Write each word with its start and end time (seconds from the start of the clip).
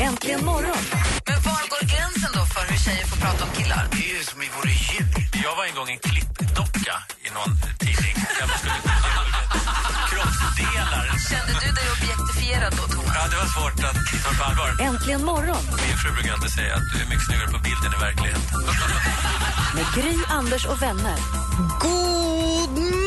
Äntligen 0.00 0.44
morgon. 0.44 0.82
Men 1.26 1.38
var 1.42 1.62
går 1.72 1.84
gränsen 1.92 2.30
då 2.34 2.42
för 2.54 2.64
hur 2.70 2.78
tjejer 2.78 3.06
får 3.06 3.16
prata 3.16 3.44
om 3.44 3.50
killar? 3.58 3.88
Det 3.90 4.04
är 4.10 4.14
ju 4.18 4.24
som 4.24 4.40
vi 4.40 4.48
vore 4.56 4.70
djur. 4.70 5.08
Jag 5.44 5.56
var 5.56 5.64
en 5.64 5.74
gång 5.74 5.88
en 5.94 5.98
klippdocka 5.98 6.96
i 7.26 7.28
någon 7.36 7.52
tidning. 7.82 8.14
Jag 8.40 8.48
skulle 8.58 8.80
kroppsdelar. 10.10 11.04
Kände 11.30 11.52
du 11.62 11.68
dig 11.78 11.86
objektifierad 11.96 12.72
då, 12.78 12.84
Thomas? 12.92 13.12
Ja, 13.16 13.22
det 13.30 13.36
var 13.42 13.48
svårt 13.56 13.78
att 13.88 13.98
ta 14.24 14.30
på 14.38 14.44
allvar. 14.48 14.68
Äntligen 14.88 15.24
morgon 15.24 15.62
Min 15.86 15.96
fru 16.02 16.10
brukar 16.16 16.32
alltid 16.32 16.52
säga 16.58 16.74
att 16.78 16.86
du 16.92 16.96
är 17.02 17.08
mycket 17.12 17.26
snyggare 17.28 17.50
på 17.56 17.60
bilden 17.68 17.90
i 17.96 17.98
verkligheten. 18.06 18.42
med 19.76 19.86
Gry, 19.96 20.14
Anders 20.28 20.64
och 20.66 20.82
vänner. 20.82 21.18
God 21.80 23.03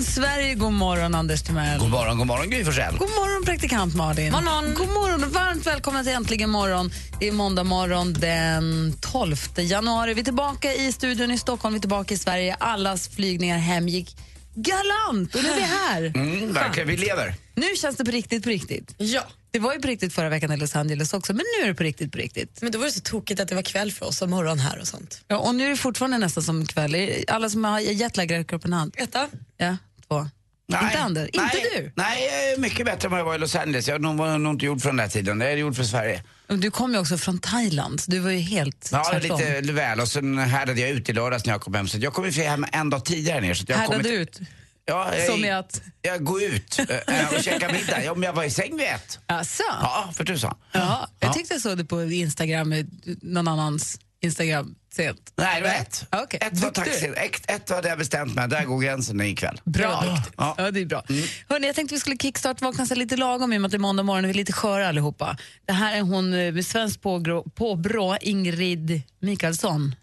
morgon, 0.00 0.04
Sverige! 0.04 0.54
God 0.54 0.72
morgon, 0.72 1.14
Anders 1.14 1.42
Timell. 1.42 1.78
God 1.78 1.90
morgon, 1.90 2.18
god 2.18 2.26
morgon 2.26 2.50
Gry 2.50 2.64
Forssell. 2.64 2.96
God 2.98 3.08
morgon, 3.10 3.44
praktikant 3.44 3.94
Malin. 3.94 4.32
Morgon. 4.32 4.74
God 4.74 4.88
morgon 4.88 5.24
och 5.24 5.30
varmt 5.32 5.66
välkomna 5.66 6.04
till 6.04 6.12
Äntligen 6.12 6.50
morgon. 6.50 6.90
Det 7.20 7.28
är 7.28 7.32
måndag 7.32 7.64
morgon 7.64 8.12
den 8.12 8.94
12 9.00 9.36
januari. 9.56 10.14
Vi 10.14 10.20
är 10.20 10.24
tillbaka 10.24 10.74
i 10.74 10.92
studion 10.92 11.30
i 11.30 11.38
Stockholm, 11.38 11.74
vi 11.74 11.78
är 11.78 11.80
tillbaka 11.80 12.14
i 12.14 12.18
Sverige. 12.18 12.54
Allas 12.54 13.08
flygningar 13.08 13.58
hem 13.58 13.88
gick 13.88 14.16
galant 14.54 15.34
och 15.34 15.42
nu 15.42 15.48
är 15.48 15.54
vi 15.54 15.62
här. 15.62 16.02
Mm, 16.14 16.52
verkligen, 16.52 16.88
vi 16.88 16.96
lever. 16.96 17.34
Nu 17.54 17.66
känns 17.76 17.96
det 17.96 18.04
på 18.04 18.10
riktigt, 18.10 18.42
på 18.42 18.48
riktigt. 18.48 18.94
Ja, 18.98 19.22
Det 19.50 19.58
var 19.58 19.74
ju 19.74 19.80
på 19.80 19.88
riktigt 19.88 20.12
förra 20.12 20.28
veckan 20.28 20.52
i 20.52 20.56
Los 20.56 20.76
Angeles 20.76 21.14
också, 21.14 21.32
men 21.32 21.44
nu 21.58 21.64
är 21.64 21.68
det 21.68 21.74
på 21.74 21.82
riktigt, 21.82 22.12
på 22.12 22.18
riktigt. 22.18 22.62
men 22.62 22.72
då 22.72 22.78
var 22.78 22.86
det 22.86 22.92
så 22.92 23.00
tokigt 23.00 23.40
att 23.40 23.48
det 23.48 23.54
var 23.54 23.62
kväll 23.62 23.92
för 23.92 24.06
oss 24.06 24.22
och 24.22 24.28
morgon 24.28 24.58
här 24.58 24.80
och 24.80 24.88
sånt. 24.88 25.20
Ja, 25.28 25.36
och 25.36 25.54
nu 25.54 25.66
är 25.66 25.70
det 25.70 25.76
fortfarande 25.76 26.18
nästan 26.18 26.42
som 26.42 26.66
kväll. 26.66 26.96
Alla 27.28 27.50
som 27.50 27.64
har 27.64 27.80
jetlag 27.80 28.30
räcker 28.32 28.56
upp 28.56 28.64
en 28.64 28.72
hand. 28.72 28.94
Etta? 28.96 29.28
Ja, 29.56 29.76
två. 30.10 30.28
Inte 30.72 30.98
Anders, 31.00 31.28
inte 31.32 31.40
nej, 31.54 31.70
du. 31.76 31.92
Nej, 31.94 32.24
jag 32.24 32.52
är 32.52 32.58
mycket 32.58 32.86
bättre 32.86 33.06
än 33.06 33.10
vad 33.10 33.20
jag 33.20 33.24
var 33.24 33.34
i 33.34 33.38
Los 33.38 33.54
Angeles. 33.56 33.88
Jag 33.88 34.16
var 34.16 34.38
nog, 34.38 34.54
inte 34.54 34.64
gjord 34.66 34.80
för 34.82 34.88
den 34.88 34.96
där 34.96 35.08
tiden. 35.08 35.40
Jag 35.40 35.52
är 35.52 35.56
gjord 35.56 35.76
för 35.76 35.84
Sverige. 35.84 36.22
Du 36.48 36.70
kom 36.70 36.92
ju 36.92 36.98
också 36.98 37.18
från 37.18 37.38
Thailand, 37.38 38.02
du 38.06 38.18
var 38.18 38.30
ju 38.30 38.38
helt 38.38 38.88
Ja, 38.92 39.04
tvärtom. 39.10 39.38
lite 39.40 39.72
väl. 39.72 40.00
Och 40.00 40.08
sen 40.08 40.38
härdade 40.38 40.80
jag 40.80 40.90
ut 40.90 41.08
i 41.08 41.12
lördags 41.12 41.44
när 41.46 41.52
jag 41.54 41.60
kom 41.60 41.74
hem. 41.74 41.88
Så 41.88 41.98
jag 41.98 42.12
kom 42.12 42.24
ju 42.30 42.42
hem 42.42 42.66
en 42.72 42.90
dag 42.90 43.04
tidigare 43.04 43.40
ner. 43.40 43.54
Så 43.54 43.64
jag 43.68 43.76
Härdade 43.76 44.02
kommit- 44.02 44.12
ut. 44.20 44.40
Ja, 44.84 45.14
jag, 45.16 45.26
Som 45.26 45.44
i 45.44 45.50
att... 45.50 45.82
Jag 46.02 46.24
går 46.24 46.42
ut 46.42 46.78
äh, 46.78 47.34
och 47.36 47.44
käkar 47.44 47.72
middag. 47.72 48.04
Ja, 48.04 48.14
men 48.14 48.22
jag 48.22 48.32
var 48.32 48.44
i 48.44 48.50
säng 48.50 48.76
vid 48.76 48.86
ett. 48.86 49.18
Alltså. 49.26 49.62
Ja, 49.68 50.10
för 50.16 50.24
tusan. 50.24 50.56
Jaha, 50.72 51.08
jag 51.20 51.28
Ja. 51.28 51.32
tyckte 51.34 51.54
jag 51.54 51.60
såg 51.62 51.78
det 51.78 51.84
på 51.84 52.02
Instagram, 52.02 52.72
eh, 52.72 52.84
någon 53.22 53.48
annans 53.48 53.98
Instagram 54.22 54.74
sent. 54.94 55.32
Nej, 55.36 55.60
det 55.60 55.68
var 55.68 55.74
ett. 55.74 56.06
Ja, 56.10 56.22
okej. 56.22 56.40
Ett 56.42 56.58
var 56.58 56.70
taxi. 56.70 57.06
Ett, 57.16 57.50
ett 57.50 57.70
var 57.70 57.82
det 57.82 57.88
jag 57.88 57.98
bestämt 57.98 58.34
mig. 58.34 58.48
Där 58.48 58.64
går 58.64 58.80
gränsen 58.80 59.20
ikväll. 59.20 59.60
Bra. 59.64 60.04
Ja. 60.36 60.54
Ja. 60.58 60.70
det 60.70 60.80
är 60.80 60.86
bra. 60.86 61.02
Hörrni, 61.48 61.66
jag 61.66 61.76
tänkte 61.76 61.94
vi 61.94 62.00
skulle 62.00 62.16
kickstart-vakna 62.16 62.86
sig 62.86 62.96
lite 62.96 63.16
lagom 63.16 63.52
i 63.52 63.56
och 63.56 63.60
med 63.60 63.68
att 63.68 63.72
det 63.72 63.76
är 63.76 63.78
måndag 63.78 64.02
morgon 64.02 64.24
och 64.24 64.28
vi 64.28 64.32
är 64.32 64.36
lite 64.36 64.52
sköra 64.52 64.88
allihopa. 64.88 65.36
Det 65.66 65.72
här 65.72 65.96
är 65.96 66.00
hon 66.00 66.34
eh, 66.34 66.52
med 66.52 66.66
svenskt 66.66 67.02
pågrå- 67.02 67.50
påbrå, 67.54 68.16
Ingrid 68.20 69.02
Mikaelsson. 69.20 69.94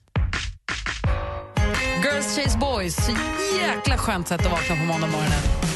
Girls 2.04 2.36
Chase 2.36 2.58
Boys, 2.58 2.96
så 2.96 3.12
jäkla 3.62 3.98
skönt 3.98 4.28
sätt 4.28 4.46
att 4.46 4.52
vakna 4.52 4.76
på 4.76 4.82
måndag 4.82 5.08
morgonen. 5.08 5.67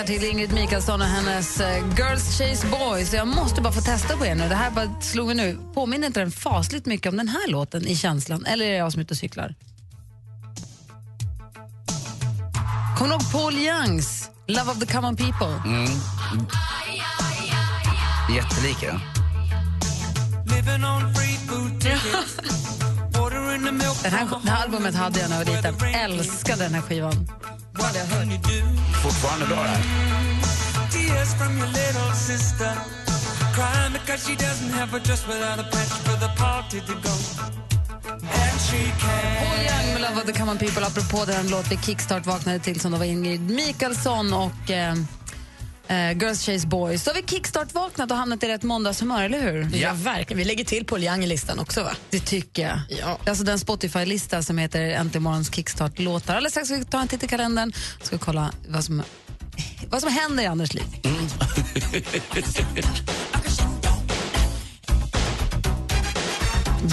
Kickstart-vaknar 0.00 0.04
till 0.04 0.30
Ingrid 0.30 0.52
Mikaelsson 0.52 1.00
och 1.00 1.06
hennes 1.06 1.60
eh, 1.60 1.84
Girls 1.96 2.38
Chase 2.38 2.66
Boys. 2.66 3.14
Jag 3.14 3.28
måste 3.28 3.60
bara 3.60 3.72
få 3.72 3.80
testa 3.80 4.16
på 4.16 4.26
er 4.26 4.34
nu. 4.34 4.48
Det 4.48 4.54
här 4.54 4.70
bara 4.70 5.00
slog 5.00 5.26
mig 5.26 5.36
nu. 5.36 5.58
Påminner 5.74 6.06
inte 6.06 6.20
den 6.20 6.30
fasligt 6.30 6.86
mycket 6.86 7.10
om 7.10 7.16
den 7.16 7.28
här 7.28 7.48
låten 7.48 7.86
i 7.86 7.96
känslan? 7.96 8.46
Eller 8.46 8.64
är 8.64 8.70
det 8.70 8.76
jag 8.76 8.92
som 8.92 9.00
är 9.00 9.04
ute 9.04 9.14
och 9.14 9.18
cyklar? 9.18 9.54
Kommer 12.98 13.08
du 13.08 13.14
ihåg 13.14 13.32
Paul 13.32 13.54
Youngs 13.54 14.30
Love 14.46 14.70
of 14.70 14.78
the 14.78 14.86
Common 14.86 15.16
People? 15.16 15.62
Jättelika 18.34 18.86
den. 18.86 19.00
Den 24.02 24.12
här, 24.12 24.28
det 24.42 24.50
här 24.50 24.64
albumet 24.64 24.94
hade 24.94 25.20
jag 25.20 25.30
när 25.30 25.38
jag 25.38 25.44
var 25.44 25.56
liten. 25.56 25.94
Älskade 25.94 26.64
den 26.64 26.74
här 26.74 26.82
skivan. 26.82 27.28
Fortfarande 29.02 29.46
bra 29.46 29.62
det 29.62 29.68
här. 29.68 29.82
Paul 39.40 39.58
Young 39.58 39.92
med 39.92 40.02
Love 40.02 40.20
of 40.20 40.26
the 40.26 40.32
Common 40.32 40.58
People. 40.58 40.86
Apropå 40.86 41.24
den 41.24 41.48
låt 41.48 41.72
vi 41.72 41.76
kickstart 41.76 42.26
vaknade 42.26 42.58
till 42.58 42.80
som 42.80 42.92
då 42.92 42.98
var 42.98 43.04
Ingrid 43.04 43.50
Mikaelsson 43.50 44.32
och 44.32 44.70
eh, 44.70 44.94
eh, 45.90 46.18
Girls 46.18 46.46
Chase 46.46 46.66
Boys. 46.66 47.02
Så 47.02 47.10
har 47.10 47.14
vi 47.14 47.22
kickstart 47.26 47.74
vaknat 47.74 48.10
och 48.10 48.16
hamnat 48.16 48.42
i 48.42 48.48
rätt 48.48 48.62
måndagshumör, 48.62 49.24
eller 49.24 49.40
hur? 49.40 49.76
Ja, 49.76 49.92
verkligen. 49.94 50.38
Vi 50.38 50.44
lägger 50.44 50.64
till 50.64 50.84
Paul 50.84 51.04
Young 51.04 51.24
i 51.24 51.26
listan 51.26 51.58
också 51.58 51.82
va? 51.82 51.92
Det 52.10 52.20
tycker 52.20 52.62
jag. 52.62 52.80
Ja. 53.00 53.18
Alltså 53.26 53.44
den 53.44 53.58
Spotify-lista 53.58 54.42
som 54.42 54.58
heter 54.58 54.80
Äntligen 54.80 55.22
morgons 55.22 55.54
kickstart-låtar. 55.54 56.36
Alldeles 56.36 56.52
strax 56.52 56.68
ska 56.68 56.76
vi 56.76 56.84
ta 56.84 57.00
en 57.00 57.08
titt 57.08 57.22
i 57.22 57.28
kalendern 57.28 57.72
och 58.00 58.06
ska 58.06 58.18
kolla 58.18 58.52
vad 58.68 58.84
som, 58.84 59.02
vad 59.90 60.00
som 60.00 60.12
händer 60.12 60.44
i 60.44 60.46
Anders 60.46 60.74
liv. 60.74 60.84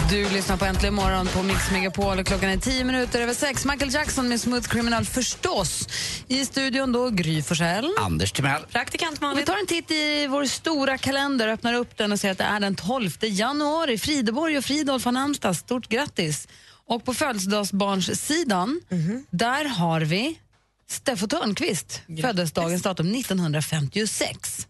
Du 0.09 0.29
lyssnar 0.29 0.57
på 0.57 0.65
Äntligen 0.65 0.93
morgon 0.93 1.27
på 1.27 1.43
Mix 1.43 1.71
Megapol 1.71 2.23
klockan 2.23 2.49
är 2.49 2.57
tio 2.57 2.83
minuter 2.83 3.21
över 3.21 3.33
sex. 3.33 3.65
Michael 3.65 3.93
Jackson 3.93 4.27
med 4.27 4.41
Smooth 4.41 4.67
Criminal 4.67 5.05
förstås. 5.05 5.87
I 6.27 6.45
studion 6.45 6.91
då 6.91 7.09
Gry 7.09 7.41
Forssell. 7.41 7.93
Anders 7.99 8.31
Timell. 8.31 8.61
Praktikant 8.71 9.23
Om 9.23 9.35
vi 9.37 9.45
tar 9.45 9.57
en 9.57 9.67
titt 9.67 9.91
i 9.91 10.27
vår 10.27 10.45
stora 10.45 10.97
kalender, 10.97 11.47
öppnar 11.47 11.73
upp 11.73 11.97
den 11.97 12.11
och 12.11 12.19
ser 12.19 12.31
att 12.31 12.37
det 12.37 12.43
är 12.43 12.59
den 12.59 12.75
12 12.75 13.17
januari. 13.21 13.97
Frideborg 13.97 14.57
och 14.57 14.65
Fridolf 14.65 15.05
har 15.05 15.11
namnsdag. 15.11 15.55
Stort 15.55 15.87
grattis! 15.87 16.47
Och 16.87 17.05
på 17.05 17.13
födelsedagsbarnssidan, 17.13 18.81
där 19.29 19.65
har 19.65 20.01
vi 20.01 20.39
Steffo 20.89 21.27
Törnqvist. 21.27 22.01
Föddes 22.21 22.51
dagens 22.51 22.81
datum 22.81 23.15
1956. 23.15 24.66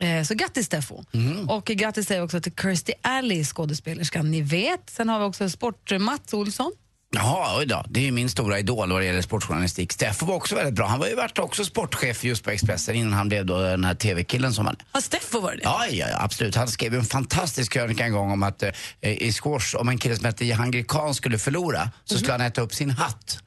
Eh, 0.00 0.22
Så 0.24 0.34
grattis 0.34 0.66
Steffo. 0.66 1.04
Och 1.48 1.64
grattis 1.64 2.06
säger 2.06 2.22
också 2.22 2.40
till 2.40 2.52
Kirstie 2.62 2.94
Alley, 3.02 3.44
skådespelerskan 3.44 4.30
ni 4.30 4.40
vet. 4.42 4.90
Sen 4.90 5.08
har 5.08 5.18
vi 5.18 5.24
också 5.24 5.50
sport-Mats 5.50 6.32
Olsson. 6.34 6.72
Jaha, 7.16 7.58
oj 7.58 7.66
då. 7.66 7.84
Det 7.88 8.08
är 8.08 8.12
min 8.12 8.28
stora 8.28 8.58
idol 8.58 8.92
vad 8.92 9.00
det 9.00 9.04
gäller 9.04 9.22
sportjournalistik. 9.22 9.92
Steffo 9.92 10.26
var 10.26 10.34
också 10.34 10.54
väldigt 10.54 10.74
bra. 10.74 10.86
Han 10.86 10.98
var 11.00 11.06
ju 11.06 11.14
varit 11.14 11.38
också 11.38 11.64
sportchef 11.64 12.24
just 12.24 12.44
på 12.44 12.50
Expressen 12.50 12.94
innan 12.94 13.12
han 13.12 13.28
blev 13.28 13.46
då 13.46 13.60
den 13.62 13.84
här 13.84 13.94
TV-killen 13.94 14.52
som 14.54 14.66
han 14.66 14.76
är. 14.78 14.84
Har 14.92 15.00
Steffo 15.00 15.40
varit 15.40 15.56
det? 15.58 15.64
Ja, 15.64 15.86
ja, 15.90 16.06
ja, 16.10 16.16
absolut. 16.20 16.54
Han 16.56 16.68
skrev 16.68 16.94
en 16.94 17.04
fantastisk 17.04 17.72
krönika 17.72 18.04
en 18.04 18.12
gång 18.12 18.30
om 18.30 18.42
att 18.42 18.62
eh, 18.62 18.70
i 19.02 19.32
squash, 19.32 19.76
om 19.76 19.88
en 19.88 19.98
kille 19.98 20.16
som 20.16 20.24
hette 20.24 20.44
Jahangir 20.44 20.82
Khan 20.88 21.14
skulle 21.14 21.38
förlora 21.38 21.90
så 22.04 22.18
skulle 22.18 22.32
han 22.32 22.40
äta 22.40 22.60
upp 22.62 22.74
sin 22.74 22.90
hatt. 22.90 23.38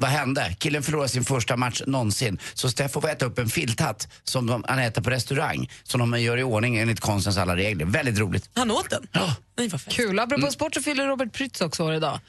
Vad 0.00 0.10
hände? 0.10 0.54
Killen 0.58 0.82
förlorade 0.82 1.08
sin 1.08 1.24
första 1.24 1.56
match 1.56 1.82
någonsin. 1.86 2.38
Så 2.54 2.70
Steffo 2.70 3.00
får 3.00 3.08
äta 3.10 3.26
upp 3.26 3.38
en 3.38 3.48
filthatt 3.48 4.08
som 4.24 4.46
de, 4.46 4.64
han 4.68 4.78
äter 4.78 5.02
på 5.02 5.10
restaurang. 5.10 5.70
Som 5.82 6.10
de 6.10 6.20
gör 6.20 6.36
i 6.38 6.42
ordning 6.42 6.76
enligt 6.76 7.00
konstens 7.00 7.36
alla 7.36 7.56
regler. 7.56 7.84
Väldigt 7.86 8.18
roligt. 8.18 8.50
Han 8.54 8.70
åt 8.70 8.90
den? 8.90 9.06
Ja. 9.12 9.34
Nej. 9.58 9.70
Kul. 9.88 10.18
Apropå 10.18 10.50
sport 10.50 10.74
så 10.74 10.82
fyller 10.82 11.06
Robert 11.06 11.32
Prytz 11.32 11.60
också 11.60 11.84
år 11.84 11.94
idag. 11.94 12.20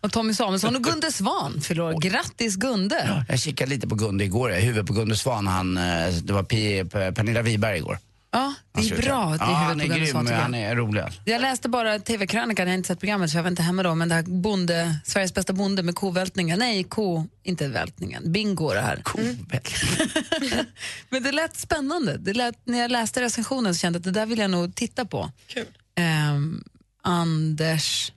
Och 0.00 0.12
Tommy 0.12 0.34
Samuelsson 0.34 0.76
och 0.76 0.82
Gunde 0.84 1.12
Svan 1.12 1.60
fyller 1.60 1.82
år. 1.82 2.00
Grattis 2.00 2.56
Gunde! 2.56 3.24
Jag 3.28 3.38
kikade 3.40 3.70
lite 3.70 3.88
på 3.88 3.94
Gunde 3.94 4.24
igår. 4.24 4.50
Huvudet 4.50 4.86
på 4.86 4.92
Gunde 4.92 5.16
Svan. 5.16 5.46
Han, 5.46 5.76
eh, 5.76 6.08
det 6.22 6.32
var 6.32 6.42
P- 6.42 6.84
P- 6.84 7.12
Pernilla 7.12 7.42
Wiberg 7.42 7.76
igår. 7.78 7.98
Ja, 8.34 8.54
Det 8.72 8.90
är 8.90 9.02
bra 9.02 9.24
att 9.24 9.38
det 9.38 9.44
är 9.44 9.48
ja, 9.48 9.54
han 9.54 9.80
är 9.80 9.84
huvudprogrammet 9.84 10.30
grym, 10.30 10.40
han 10.40 10.54
är 10.54 10.76
rolig. 10.76 11.00
alltså. 11.00 11.20
Jag 11.24 11.40
läste 11.40 11.68
bara 11.68 11.98
TV-krönikan, 11.98 12.66
jag 12.66 12.72
har 12.72 12.76
inte 12.76 12.86
sett 12.86 13.00
programmet 13.00 13.30
så 13.30 13.36
jag 13.38 13.42
var 13.42 13.50
inte 13.50 13.62
hemma 13.62 13.82
då, 13.82 13.94
men 13.94 14.08
det 14.08 14.14
här 14.14 14.22
bonde, 14.22 14.96
Sveriges 15.04 15.34
bästa 15.34 15.52
bonde 15.52 15.82
med 15.82 15.94
kovältningen, 15.94 16.58
nej 16.58 16.84
ko, 16.84 17.26
inte 17.42 17.68
vältningen, 17.68 18.32
bingo 18.32 18.72
det 18.74 18.80
här. 18.80 19.02
men 21.10 21.22
det 21.22 21.32
lät 21.32 21.56
spännande, 21.56 22.16
det 22.18 22.32
lät, 22.32 22.66
när 22.66 22.78
jag 22.78 22.90
läste 22.90 23.20
recensionen 23.20 23.74
så 23.74 23.78
kände 23.80 23.96
jag 23.96 24.00
att 24.00 24.14
det 24.14 24.20
där 24.20 24.26
vill 24.26 24.38
jag 24.38 24.50
nog 24.50 24.74
titta 24.74 25.04
på. 25.04 25.30
Kul. 25.46 25.66
Ehm, 25.96 26.64
Anders 27.02 28.12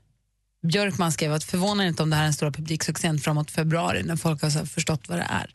Björkman 0.63 1.11
skrev 1.11 1.33
att 1.33 1.43
förvånar 1.43 1.85
inte 1.85 2.03
om 2.03 2.09
det 2.09 2.15
här 2.15 2.23
är 2.23 2.27
en 2.27 2.33
stor 2.33 2.51
publiksuccén 2.51 3.19
framåt 3.19 3.51
februari 3.51 4.03
när 4.03 4.15
folk 4.15 4.41
har 4.41 4.65
förstått 4.65 5.09
vad 5.09 5.17
det 5.17 5.27
är. 5.29 5.53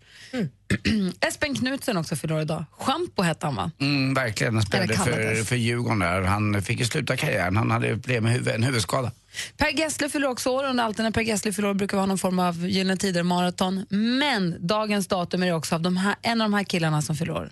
Espen 1.26 1.54
Knutsen 1.54 1.96
också 1.96 2.16
fyller 2.16 2.40
idag. 2.40 2.64
Schampo 2.70 3.22
hette 3.22 3.46
han 3.46 3.54
va? 3.54 3.70
Mm, 3.80 4.14
verkligen, 4.14 4.54
han 4.54 4.62
spelade 4.62 4.94
för, 4.94 5.44
för 5.44 5.56
Djurgården 5.56 5.98
där. 5.98 6.22
Han 6.22 6.62
fick 6.62 6.78
ju 6.78 6.84
sluta 6.84 7.16
karriären, 7.16 7.56
han 7.56 7.70
hade 7.70 7.88
problem 7.88 8.24
med 8.24 8.32
huvud, 8.32 8.54
en 8.54 8.62
huvudskada. 8.62 9.12
Per 9.56 9.78
Gessle 9.78 10.08
fyller 10.08 10.28
också 10.28 10.50
år 10.50 10.64
och 10.64 10.82
alltid 10.82 11.04
när 11.04 11.10
Per 11.10 11.20
Gessle 11.20 11.52
fyller 11.52 11.68
år 11.68 11.74
brukar 11.74 11.96
vara 11.96 12.06
någon 12.06 12.18
form 12.18 12.38
av 12.38 12.68
Gyllene 12.68 12.96
Tider 12.96 13.22
maraton. 13.22 13.86
Men 13.90 14.66
dagens 14.66 15.06
datum 15.06 15.42
är 15.42 15.46
det 15.46 15.52
också 15.52 15.74
av 15.74 15.80
de 15.80 15.96
här, 15.96 16.14
en 16.22 16.40
av 16.40 16.50
de 16.50 16.54
här 16.54 16.64
killarna 16.64 17.02
som 17.02 17.16
fyller 17.16 17.32
år. 17.32 17.50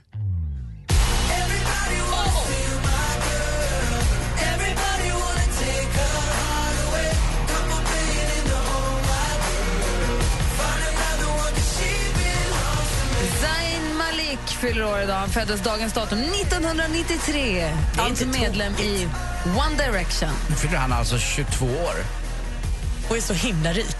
Fyller 14.61 14.85
år 14.85 15.01
idag. 15.01 15.15
Han 15.15 15.29
föddes 15.31 15.61
dagens 15.61 15.93
datum 15.93 16.19
1993. 16.19 17.73
Alltså 17.99 18.25
inte 18.25 18.39
medlem 18.39 18.73
i 18.73 19.09
One 19.45 19.77
Direction. 19.87 20.31
Nu 20.49 20.55
fyller 20.57 20.77
han 20.77 20.93
alltså 20.93 21.19
22 21.19 21.67
år. 21.67 21.95
Och 23.09 23.17
är 23.17 23.21
så 23.21 23.35
himla 23.35 23.73
rik. 23.73 23.97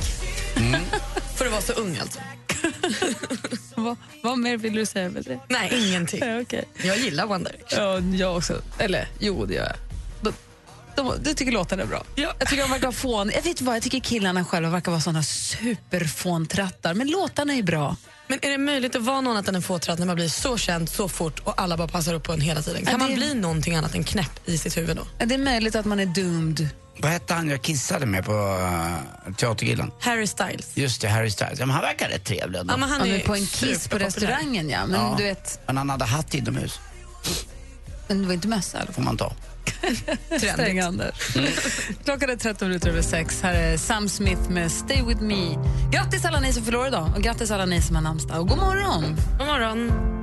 För 1.35 1.47
att 1.47 1.53
vara 1.53 1.62
så 1.62 1.73
ung 1.73 1.99
alltså. 2.01 2.21
vad, 3.75 3.97
vad 4.23 4.39
mer 4.39 4.57
vill 4.57 4.75
du 4.75 4.87
säga 4.87 5.11
med 5.11 5.25
det? 5.25 5.39
Nej, 5.49 5.89
ingenting. 5.89 6.21
Ja, 6.29 6.41
okej. 6.41 6.65
Jag 6.83 6.99
gillar 6.99 7.31
One 7.31 7.51
Direction. 7.51 8.12
Ja, 8.12 8.17
jag 8.17 8.37
också. 8.37 8.62
Eller, 8.79 9.09
jo, 9.19 9.47
det 9.47 9.55
gör 9.55 9.65
jag. 9.65 9.90
De, 11.02 11.14
du 11.23 11.35
tycker 11.35 11.52
låten 11.52 11.81
är 11.81 11.87
bra? 11.87 12.05
Ja. 12.14 12.32
Jag 12.38 12.49
tycker 12.49 12.62
de 12.62 12.70
verkar 12.70 12.93
fån. 12.93 13.31
Jag 13.35 13.43
vet 13.43 13.61
vad, 13.61 13.76
jag 13.76 13.82
tycker 13.82 14.00
killarna 14.00 14.44
själva 14.44 14.70
verkar 14.70 14.91
vara 14.93 15.00
såna 15.00 15.23
superfåntrattar. 15.23 16.94
Men 16.94 17.08
låtarna 17.11 17.52
är 17.55 17.62
bra. 17.62 17.97
Men 18.29 18.38
är 18.43 18.50
det 18.50 18.58
möjligt 18.58 18.97
att 18.97 19.02
vara 19.02 19.20
någon 19.20 19.37
än 19.37 19.55
en 19.55 19.62
fåtratt 19.62 19.99
när 19.99 20.06
man 20.06 20.17
blir 20.17 20.29
så 20.29 20.58
känd 20.58 20.88
så 20.88 21.08
fort 21.08 21.38
och 21.38 21.61
alla 21.61 21.76
bara 21.76 21.88
passar 21.88 22.14
upp 22.14 22.23
på 22.23 22.32
en 22.32 22.41
hela 22.41 22.62
tiden? 22.62 22.85
Kan 22.85 22.93
Ja, 22.93 22.99
det- 22.99 23.05
man 23.05 23.14
bli 23.14 23.35
någonting 23.35 23.75
annat 23.75 23.94
än 23.94 24.05
knäpp 24.05 24.49
i 24.49 24.58
sitt 24.58 24.76
huvud 24.76 24.97
då? 24.97 25.02
Ja, 25.19 25.26
Det 25.26 25.35
är 25.35 25.38
möjligt 25.38 25.75
att 25.75 25.85
man 25.87 26.00
är 26.00 26.06
doomed. 26.06 26.69
Vad 26.99 27.12
hette 27.12 27.35
han 27.35 27.49
jag 27.49 27.62
kissade 27.62 28.06
med 28.06 28.25
på 28.25 28.32
uh, 28.32 29.35
Teatergillen? 29.37 29.91
Harry 30.00 30.26
Styles. 30.26 30.70
Just 30.75 31.00
det, 31.00 31.08
Harry 31.08 31.31
Styles. 31.31 31.58
Ja, 31.58 31.67
men 31.67 31.75
han 31.75 31.82
verkar 31.85 32.08
rätt 32.08 32.25
trevlig 32.25 32.58
ändå. 32.58 32.73
Ja, 32.73 32.76
men 32.76 32.88
han 32.91 33.00
är 33.08 33.14
är 33.14 33.20
på 33.20 33.35
en 33.35 33.47
kiss 33.47 33.88
på 33.88 33.99
restaurangen, 33.99 34.70
ja. 34.70 34.87
Men 34.87 35.00
Ja. 35.00 35.14
du 35.19 35.25
vet, 35.25 35.61
Men 35.67 35.76
han 35.76 35.91
hade 35.91 36.05
hatt 36.05 36.35
inomhus, 36.35 36.79
men 38.15 38.23
det 38.23 38.27
var 38.27 38.35
inte 38.35 38.49
mössa 38.49 38.79
fall. 38.79 38.95
får 38.95 39.03
man 39.03 39.17
ta. 39.17 39.33
Stäng 40.39 40.81
Anders. 40.81 41.37
Klockan 42.05 42.31
är 42.31 42.37
13 42.37 42.69
minuter 42.69 42.89
över 42.89 43.03
sex. 43.03 43.43
Här 43.43 43.55
är 43.55 43.77
Sam 43.77 44.09
Smith 44.09 44.51
med 44.51 44.73
Stay 44.73 45.03
with 45.07 45.23
me. 45.23 45.57
Grattis 45.93 46.25
alla 46.25 46.41
ni 46.41 46.53
som 46.53 46.65
fyller 46.65 46.79
år 46.79 46.87
idag 46.87 47.11
och 47.17 47.23
grattis 47.23 47.51
alla 47.51 47.67
ni 47.67 47.83
som 47.83 47.97
har 47.97 48.03
namnsdag. 48.03 48.41
Och 48.41 48.49
god 48.49 48.59
morgon! 48.59 49.17
God 49.39 49.47
morgon. 49.47 50.20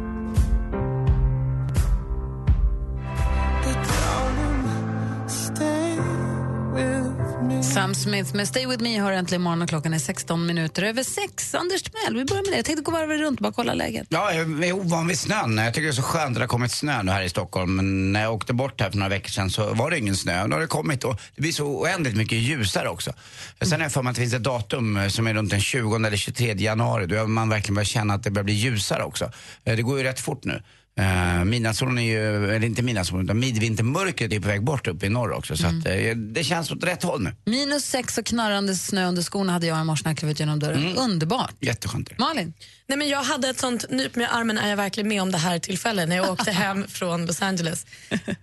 Sam 7.77 7.95
Smith 7.95 8.35
med 8.35 8.47
Stay 8.47 8.67
with 8.67 8.83
me 8.83 8.97
har 8.97 9.11
äntligen 9.11 9.41
morgon 9.41 9.61
och 9.61 9.69
klockan 9.69 9.93
är 9.93 9.99
16 9.99 10.45
minuter 10.45 10.83
över 10.83 11.03
6. 11.03 11.55
Anders 11.55 11.81
Timell, 11.83 12.15
vi 12.15 12.25
börjar 12.25 12.43
med 12.43 12.51
det. 12.51 12.55
Jag 12.55 12.65
tänkte 12.65 12.83
gå 12.83 12.91
varvet 12.91 13.19
runt 13.19 13.39
och 13.39 13.43
bara 13.43 13.53
kolla 13.53 13.73
läget. 13.73 14.07
Ja, 14.09 14.33
jag 14.33 14.65
är 14.65 14.71
ovan 14.71 15.07
vid 15.07 15.19
snön. 15.19 15.57
Jag 15.57 15.73
tycker 15.73 15.87
det 15.87 15.91
är 15.91 15.93
så 15.93 16.01
skönt 16.01 16.27
att 16.27 16.33
det 16.33 16.39
har 16.39 16.47
kommit 16.47 16.71
snö 16.71 17.03
nu 17.03 17.11
här 17.11 17.21
i 17.21 17.29
Stockholm. 17.29 17.75
Men 17.75 18.13
när 18.13 18.21
jag 18.21 18.33
åkte 18.33 18.53
bort 18.53 18.81
här 18.81 18.89
för 18.89 18.97
några 18.97 19.09
veckor 19.09 19.29
sedan 19.29 19.49
så 19.49 19.73
var 19.73 19.91
det 19.91 19.97
ingen 19.97 20.15
snö. 20.15 20.47
Nu 20.47 20.55
har 20.55 20.61
det 20.61 20.67
kommit 20.67 21.03
och 21.03 21.21
det 21.35 21.41
blir 21.41 21.51
så 21.51 21.65
oändligt 21.65 22.15
mycket 22.15 22.37
ljusare 22.37 22.89
också. 22.89 23.13
Sen 23.61 23.71
har 23.71 23.79
jag 23.79 23.91
för 23.91 24.03
mig 24.03 24.09
att 24.09 24.15
det 24.15 24.21
finns 24.21 24.33
ett 24.33 24.43
datum 24.43 24.97
eh, 24.97 25.07
som 25.07 25.27
är 25.27 25.33
runt 25.33 25.49
den 25.49 25.61
20 25.61 25.95
eller 25.95 26.17
23 26.17 26.53
januari. 26.53 27.05
Då 27.05 27.27
man 27.27 27.49
verkligen 27.49 27.75
börjar 27.75 27.85
känna 27.85 28.13
att 28.13 28.23
det 28.23 28.31
börjar 28.31 28.43
bli 28.43 28.53
ljusare 28.53 29.03
också. 29.03 29.31
Eh, 29.63 29.75
det 29.75 29.81
går 29.81 29.97
ju 29.97 30.03
rätt 30.03 30.19
fort 30.19 30.43
nu. 30.45 30.61
Uh, 30.99 31.45
midnattssolen 31.45 31.97
är 31.97 32.03
ju, 32.03 32.51
eller 32.55 32.67
inte 32.67 32.81
midnattssolen, 32.81 33.25
utan 33.25 33.39
midvintermörkret 33.39 34.33
är 34.33 34.39
på 34.39 34.47
väg 34.47 34.63
bort 34.63 34.87
upp 34.87 35.03
i 35.03 35.09
norr 35.09 35.31
också. 35.31 35.57
Så 35.57 35.67
att, 35.67 35.85
eh, 35.85 36.15
det 36.15 36.43
känns 36.43 36.71
åt 36.71 36.83
rätt 36.83 37.03
håll 37.03 37.21
nu. 37.21 37.35
Minus 37.45 37.85
sex 37.85 38.17
och 38.17 38.25
knarrande 38.25 38.75
snö 38.75 39.07
under 39.07 39.23
skorna 39.23 39.53
hade 39.53 39.67
jag 39.67 39.81
i 39.81 39.83
morse 39.83 40.01
när 40.03 40.11
jag 40.11 40.17
klev 40.17 40.31
ut 40.31 40.39
genom 40.39 40.59
dörren. 40.59 40.97
Underbart. 40.97 41.53
Jätteskönt. 41.59 42.17
Malin? 42.17 42.53
Nej, 42.87 42.97
men 42.97 43.09
jag 43.09 43.23
hade 43.23 43.49
ett 43.49 43.59
sånt 43.59 43.89
nyp 43.89 44.15
med 44.15 44.35
armen 44.35 44.57
är 44.57 44.69
jag 44.69 44.77
verkligen 44.77 45.07
med 45.07 45.21
om 45.21 45.31
det 45.31 45.37
här 45.37 45.59
tillfället 45.59 46.09
när 46.09 46.15
jag 46.15 46.29
åkte 46.29 46.51
hem 46.63 46.87
från 46.87 47.25
Los 47.25 47.41
Angeles. 47.41 47.85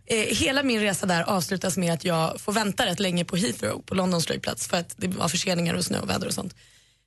Eh, 0.07 0.37
hela 0.37 0.63
min 0.63 0.81
resa 0.81 1.07
där 1.07 1.23
avslutas 1.23 1.77
med 1.77 1.93
att 1.93 2.05
jag 2.05 2.41
får 2.41 2.53
vänta 2.53 2.87
rätt 2.87 3.01
länge 3.01 3.25
på 3.25 3.37
Heathrow 3.37 3.83
på 3.83 3.95
Londons 3.95 4.27
flygplats 4.27 4.69
för 4.69 4.77
att 4.77 4.95
det 4.97 5.09
var 5.09 5.29
förseningar 5.29 5.75
och 5.75 5.85
snö 5.85 5.99
och 5.99 6.11
väder 6.11 6.27
och 6.27 6.35
sånt. 6.35 6.55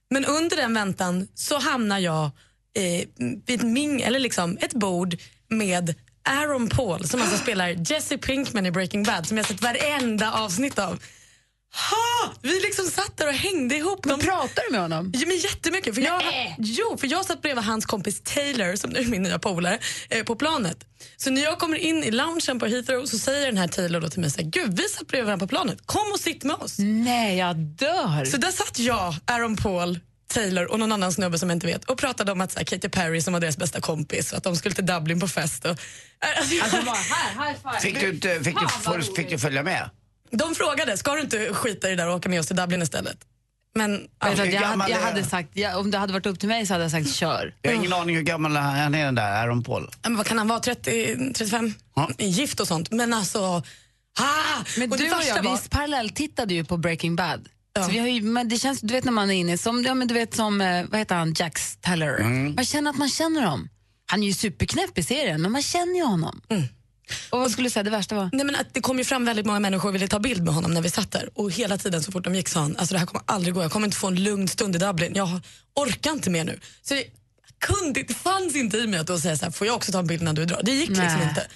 Men 0.10 0.26
under 0.26 0.58
den 0.58 0.74
väntan 0.74 1.28
så 1.36 1.60
hamnar 1.60 2.00
jag 2.00 2.26
eh, 2.26 3.08
vid 3.46 3.64
min, 3.64 4.00
eller 4.00 4.20
liksom 4.20 4.58
ett 4.62 4.74
bord 4.74 5.18
med 5.50 5.96
Aaron 6.30 6.70
Paul 6.70 7.08
som 7.08 7.22
alltså 7.22 7.38
spelar 7.44 7.92
Jesse 7.92 8.18
Pinkman 8.18 8.66
i 8.66 8.72
Breaking 8.72 9.04
Bad 9.04 9.28
som 9.28 9.38
jag 9.38 9.46
sett 9.46 9.62
varenda 9.62 10.32
avsnitt 10.32 10.80
av. 10.80 11.00
Ha! 11.92 12.34
Vi 12.42 12.60
liksom 12.60 12.86
satt 12.86 13.18
där 13.18 13.28
och 13.28 13.34
hängde 13.34 13.76
ihop. 13.76 14.06
Men 14.06 14.20
De- 14.20 14.26
pratar 14.26 14.64
du 14.68 14.72
med 14.72 14.82
honom? 14.82 15.12
Ja, 15.16 15.28
men 15.28 15.38
jättemycket. 15.38 15.96
För 15.96 16.02
jag, 16.02 16.22
jo, 16.58 16.98
för 17.00 17.08
jag 17.08 17.26
satt 17.26 17.42
bredvid 17.42 17.64
hans 17.64 17.86
kompis 17.86 18.22
Taylor, 18.24 18.76
som 18.76 18.90
nu 18.90 19.00
är 19.00 19.06
min 19.06 19.24
nya 19.24 19.40
polare, 19.40 19.80
eh, 20.10 20.24
på 20.24 20.36
planet. 20.36 20.78
Så 21.18 21.30
när 21.30 21.42
jag 21.44 21.60
kommer 21.60 21.78
in 21.78 22.04
i 22.04 22.12
loungen 22.12 22.60
på 22.60 22.66
Heathrow 22.66 23.06
så 23.06 23.18
säger 23.20 23.46
den 23.46 23.58
här 23.58 23.68
Taylor 23.68 24.02
då 24.02 24.10
till 24.10 24.20
mig 24.22 24.32
så 24.32 24.42
här, 24.42 24.50
Gud, 24.50 24.78
vi 24.78 24.84
satt 24.90 25.08
bredvid 25.08 25.26
varandra 25.26 25.46
på 25.46 25.50
planet. 25.50 25.78
Kom 25.86 26.12
och 26.14 26.20
sitt 26.20 26.44
med 26.44 26.56
oss. 26.56 26.76
Nej, 26.80 27.38
jag 27.38 27.56
dör. 27.58 28.26
Så 28.26 28.38
där 28.38 28.52
satt 28.52 28.80
jag, 28.80 29.16
Aaron 29.26 29.56
Paul, 29.58 30.00
Taylor 30.28 30.72
och 30.72 30.80
någon 30.80 30.92
annan 30.92 31.14
snubbe 31.14 31.40
som 31.40 31.50
jag 31.50 31.56
inte 31.56 31.68
vet 31.68 31.86
och 31.86 31.98
pratade 31.98 32.32
om 32.32 32.42
att 32.42 32.52
så 32.52 32.60
här, 32.60 32.66
Katy 32.66 32.90
Perry 32.90 33.22
som 33.22 33.34
var 33.34 33.40
deras 33.40 33.58
bästa 33.58 33.82
kompis 33.82 34.32
och 34.32 34.38
att 34.38 34.44
de 34.44 34.56
skulle 34.56 34.76
till 34.76 34.86
Dublin 34.86 35.20
på 35.20 35.28
fest. 35.28 35.66
Och, 35.66 35.72
alltså, 35.72 36.54
jag- 36.56 36.64
Alltså 36.64 36.82
bara, 36.86 36.96
här, 36.96 37.48
high 37.50 37.58
five. 37.64 37.80
Fick 37.80 38.00
du, 38.00 38.10
inte- 38.10 38.44
fick, 38.44 38.58
du, 38.96 39.04
fick 39.16 39.30
du 39.30 39.40
följa 39.40 39.64
med? 39.64 39.90
de 40.32 40.56
frågade, 40.56 40.98
ska 40.98 41.14
du 41.16 41.22
inte 41.22 41.54
skita 41.54 41.88
i 41.88 41.90
det 41.90 41.96
där 41.96 42.08
och 42.10 42.16
åka 42.16 42.30
med 42.30 42.40
oss 42.40 42.48
till 42.48 42.56
Dublin 42.56 42.82
istället? 42.82 43.18
Men 43.76 44.08
ja, 44.20 44.34
jag, 44.38 44.50
gammal 44.52 44.80
hade, 44.82 44.92
jag 44.94 45.00
hade 45.02 45.24
sagt, 45.24 45.50
ja, 45.54 45.78
om 45.78 45.92
det 45.92 45.98
hade 45.98 46.14
varit 46.14 46.26
upp 46.26 46.40
till 46.40 46.50
mig 46.50 46.66
så 46.66 46.74
hade 46.74 46.84
jag 46.84 46.92
sagt 46.92 47.14
kör. 47.16 47.54
Jag 47.62 47.72
har 47.72 47.76
ingen 47.76 47.94
aning 47.94 48.16
hur 48.16 48.24
gammal 48.24 48.56
han 48.56 48.96
är 48.96 49.06
den 49.06 49.16
där 49.16 49.32
Aaron 49.32 49.64
Paul. 49.64 49.90
men 50.04 50.18
vad 50.18 50.26
kan 50.26 50.38
han 50.38 50.48
vara, 50.48 50.60
30, 50.60 51.16
35? 51.34 51.74
Ja. 51.96 52.10
Gift 52.18 52.60
och 52.60 52.68
sånt. 52.68 52.92
Men 52.92 53.14
alltså, 53.14 53.40
ah! 53.40 53.64
Men 54.78 54.92
och 54.92 54.98
du 54.98 55.04
och 55.12 55.24
jag, 55.24 55.44
var- 55.44 55.58
vi 55.64 55.70
parallelltittade 55.70 56.54
ju 56.54 56.66
på 56.66 56.78
Breaking 56.78 57.16
Bad. 57.16 57.50
Ja. 57.78 57.86
Så 57.86 57.92
vi 57.92 57.98
har 58.00 58.08
ju, 58.08 58.22
men 58.22 58.50
det 58.50 58.58
känns, 58.58 58.82
du 58.82 58.94
vet 58.94 59.04
när 59.04 59.12
man 59.12 59.32
är 59.32 59.34
inne, 59.34 59.58
som, 59.58 59.84
ja, 59.84 59.94
men 59.94 60.08
du 60.08 60.14
vet 60.14 60.36
som, 60.36 60.62
eh, 60.62 60.86
vad 60.90 61.00
heter 61.00 61.16
han, 61.16 61.34
Jax 61.38 61.78
Teller. 61.78 62.24
Man 62.56 62.66
känner 62.66 62.90
att 62.90 62.98
man 62.98 63.10
känner 63.10 63.42
dem. 63.42 63.70
Han 64.06 64.24
är 64.24 64.28
ju 64.28 64.34
superknäpp 64.34 64.98
i 64.98 65.04
serien, 65.04 65.42
men 65.42 65.52
man 65.52 65.62
känner 65.62 65.96
ju 65.96 66.04
honom. 66.04 66.42
Och 67.30 67.40
vad 67.40 67.52
skulle 67.52 67.66
du 67.66 67.70
säga 67.70 67.84
det 67.84 67.90
värsta 67.90 68.16
var? 68.16 68.30
Nej, 68.34 68.46
men 68.46 68.56
att 68.56 68.74
det 68.74 68.82
kom 68.82 68.98
ju 68.98 69.04
fram 69.04 69.26
väldigt 69.26 69.46
många 69.46 69.60
människor 69.60 69.90
och 69.90 69.96
ville 69.96 70.08
ta 70.08 70.20
bild 70.20 70.44
med 70.44 70.54
honom 70.54 70.74
när 70.74 70.82
vi 70.82 70.90
satt 70.90 71.12
där. 71.12 71.30
Och 71.34 71.52
hela 71.52 71.78
tiden 71.78 72.04
så 72.04 72.12
fort 72.12 72.24
de 72.24 72.36
gick 72.36 72.50
sa 72.50 72.60
han, 72.60 72.78
alltså 72.78 72.94
det 72.94 73.00
här 73.00 73.06
kommer 73.06 73.24
aldrig 73.26 73.54
gå, 73.54 73.62
jag 73.62 73.72
kommer 73.72 73.88
inte 73.88 73.98
få 73.98 74.08
en 74.08 74.24
lugn 74.24 74.48
stund 74.48 74.76
i 74.76 74.80
Dublin. 74.80 75.12
Jag 75.16 75.40
orkar 75.76 76.12
inte 76.12 76.30
mer 76.30 76.44
nu. 76.44 76.60
Så 76.82 76.94
det, 76.94 77.04
kunde, 77.60 78.04
det 78.04 78.14
fanns 78.14 78.56
inte 78.56 78.78
i 78.78 78.88
mig 78.88 79.00
att 79.00 79.08
då 79.08 79.20
säga 79.20 79.38
så 79.38 79.46
här, 79.46 79.52
får 79.52 79.68
jag 79.68 79.76
också 79.76 79.92
ta 79.92 80.00
en 80.00 80.08
bild 80.08 80.22
när 80.22 80.34
du 80.34 80.46
drar? 80.46 80.62
Det 80.64 80.72
gick 80.72 80.90
liksom 80.90 81.06
Nej. 81.06 81.30
inte. 81.30 81.48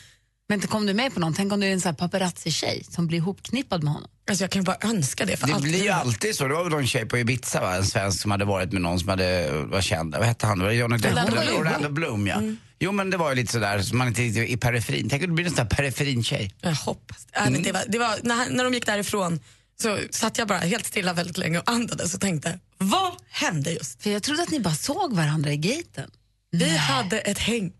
Men 0.51 0.57
inte 0.57 0.67
kom 0.67 0.85
du 0.85 0.93
med 0.93 1.13
på 1.13 1.19
någon? 1.19 1.33
Tänk 1.33 1.53
om 1.53 1.59
du 1.59 1.67
är 1.67 1.71
en 1.71 1.81
sån 1.81 1.89
här 1.89 1.97
paparazzi-tjej 1.97 2.83
som 2.89 3.07
blir 3.07 3.17
ihopknippad 3.17 3.83
med 3.83 3.93
honom. 3.93 4.09
Alltså 4.29 4.43
jag 4.43 4.51
kan 4.51 4.61
ju 4.61 4.65
bara 4.65 4.77
önska 4.81 5.25
det 5.25 5.37
för 5.37 5.47
Det 5.47 5.61
blir 5.61 5.83
ju 5.83 5.89
alltid 5.89 6.35
så. 6.35 6.47
Det 6.47 6.53
var 6.53 6.63
väl 6.63 6.71
någon 6.71 6.87
tjej 6.87 7.05
på 7.05 7.17
Ibiza, 7.17 7.61
va? 7.61 7.75
en 7.75 7.85
svensk 7.85 8.21
som 8.21 8.31
hade 8.31 8.45
varit 8.45 8.71
med 8.71 8.81
någon 8.81 8.99
som 8.99 9.09
hade, 9.09 9.51
var 9.51 9.81
känd. 9.81 10.15
Vad 10.15 10.25
hette 10.25 10.45
han? 10.47 10.59
Det 10.59 10.65
var 10.65 10.71
Johnny. 10.71 10.97
Orlando 10.97 11.89
Bloom. 11.89 12.27
Ja. 12.27 12.41
Jo 12.79 12.91
men 12.91 13.09
det 13.09 13.17
var 13.17 13.29
ju 13.29 13.35
lite 13.35 13.51
sådär, 13.51 13.81
så 13.81 13.95
man 13.95 14.07
inte 14.07 14.21
riktigt 14.21 14.49
i 14.49 14.57
periferin. 14.57 15.09
Tänk 15.09 15.23
om 15.23 15.29
du 15.29 15.35
blir 15.35 15.45
en 15.45 15.51
sån 15.51 15.67
där 15.67 15.75
periferin-tjej. 15.75 16.55
Jag 16.61 16.75
hoppas 16.75 17.25
det. 17.25 17.39
Äh, 17.39 17.49
men 17.49 17.63
det 17.63 17.71
var, 17.71 17.83
det 17.87 17.99
var, 17.99 18.19
när, 18.23 18.49
när 18.49 18.63
de 18.63 18.73
gick 18.73 18.85
därifrån 18.85 19.39
så 19.81 19.97
satt 20.09 20.37
jag 20.37 20.47
bara 20.47 20.57
helt 20.57 20.85
stilla 20.85 21.13
väldigt 21.13 21.37
länge 21.37 21.59
och 21.59 21.69
andades 21.71 22.13
och 22.13 22.21
tänkte, 22.21 22.59
vad 22.77 23.11
hände 23.29 23.71
just? 23.71 24.03
För 24.03 24.09
jag 24.09 24.23
trodde 24.23 24.43
att 24.43 24.51
ni 24.51 24.59
bara 24.59 24.75
såg 24.75 25.13
varandra 25.13 25.51
i 25.51 25.57
gaten. 25.57 26.11
Vi 26.51 26.77
hade 26.77 27.19
ett 27.19 27.39
häng. 27.39 27.71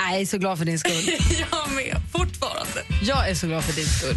Nej, 0.00 0.12
Jag 0.12 0.20
är 0.22 0.26
så 0.26 0.38
glad 0.38 0.58
för 0.58 0.64
din 0.64 0.78
skull. 0.78 0.92
jag 1.50 1.72
med, 1.74 1.96
fortfarande. 2.12 2.82
Jag 3.02 3.28
är 3.30 3.34
så 3.34 3.46
glad 3.46 3.64
för 3.64 3.72
din 3.72 3.86
skull. 3.86 4.16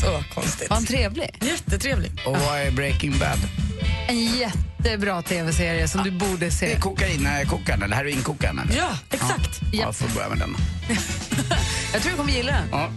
Så 0.00 0.24
konstigt. 0.34 0.70
Var 0.70 0.76
han 0.76 0.86
trevlig? 0.86 1.38
Jättetrevlig. 1.40 2.12
Och 2.26 2.36
vad 2.36 2.58
är 2.60 2.70
Breaking 2.70 3.18
Bad? 3.18 3.38
En 4.08 4.24
jättebra 4.36 5.22
tv-serie 5.22 5.88
som 5.88 6.02
du 6.02 6.10
borde 6.10 6.44
Det 6.46 6.50
se. 6.50 6.72
är 6.72 6.80
kokainkokaren 6.80 7.82
eller 7.82 7.96
heroinkokaren 7.96 8.58
eller? 8.58 8.76
Ja, 8.76 8.88
exakt. 9.10 9.60
Ja, 9.72 9.92
får 9.92 10.08
börja 10.08 10.28
med 10.28 10.38
den. 10.38 10.56
Jag 11.92 12.02
tror 12.02 12.10
du 12.12 12.16
kommer 12.16 12.32
gilla 12.32 12.52
den. 12.52 12.68
Ja. 12.72 12.88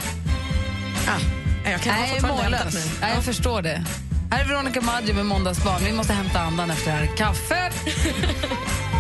Ah, 1.08 1.70
jag 1.72 1.82
kan 1.82 1.94
Nej, 1.96 2.20
jag 2.22 2.28
mållös. 2.28 2.76
Nej, 3.02 3.14
jag 3.16 3.24
förstår 3.24 3.62
det. 3.62 3.86
Här 4.32 4.44
är 4.44 4.48
Veronica 4.48 4.82
Maggio 4.82 5.14
med 5.14 5.26
Måndagsbarn. 5.26 5.82
Vi 5.86 5.92
måste 5.92 6.14
hämta 6.14 6.40
andan 6.40 6.72
efter 6.72 6.92
det 6.92 6.98
här. 6.98 7.18
Kaffe! 7.18 7.72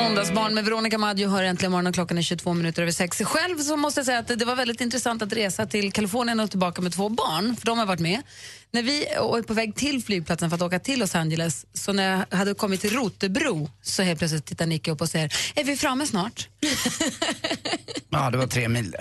Måndagsbarn 0.00 0.54
med 0.54 0.64
Veronica 0.64 0.98
Maggio 0.98 1.28
hör 1.28 1.42
äntligen 1.42 1.72
morgonen 1.72 1.92
klockan 1.92 2.18
är 2.18 2.22
22 2.22 2.54
minuter 2.54 2.82
över 2.82 2.92
sex. 2.92 3.22
Själv 3.24 3.58
så 3.58 3.76
måste 3.76 4.00
jag 4.00 4.06
säga 4.06 4.18
att 4.18 4.38
det 4.38 4.44
var 4.44 4.56
väldigt 4.56 4.80
intressant 4.80 5.22
att 5.22 5.32
resa 5.32 5.66
till 5.66 5.92
Kalifornien 5.92 6.40
och 6.40 6.50
tillbaka 6.50 6.82
med 6.82 6.92
två 6.92 7.08
barn, 7.08 7.56
för 7.56 7.66
de 7.66 7.78
har 7.78 7.86
varit 7.86 8.00
med. 8.00 8.22
När 8.70 8.82
vi 8.82 9.06
är 9.06 9.42
på 9.42 9.54
väg 9.54 9.74
till 9.74 10.02
flygplatsen 10.02 10.50
för 10.50 10.54
att 10.56 10.62
åka 10.62 10.78
till 10.78 11.00
Los 11.00 11.14
Angeles, 11.14 11.66
så 11.72 11.92
när 11.92 12.26
jag 12.30 12.36
hade 12.38 12.54
kommit 12.54 12.80
till 12.80 12.90
Rotebro 12.90 13.70
så 13.82 14.02
helt 14.02 14.18
plötsligt 14.18 14.44
tittar 14.44 14.66
Nicky 14.66 14.90
upp 14.90 15.00
och 15.00 15.08
säger, 15.08 15.32
är 15.54 15.64
vi 15.64 15.76
framme 15.76 16.06
snart? 16.06 16.48
ja, 18.10 18.30
det 18.30 18.38
var 18.38 18.46
tre 18.46 18.68
mil. 18.68 18.96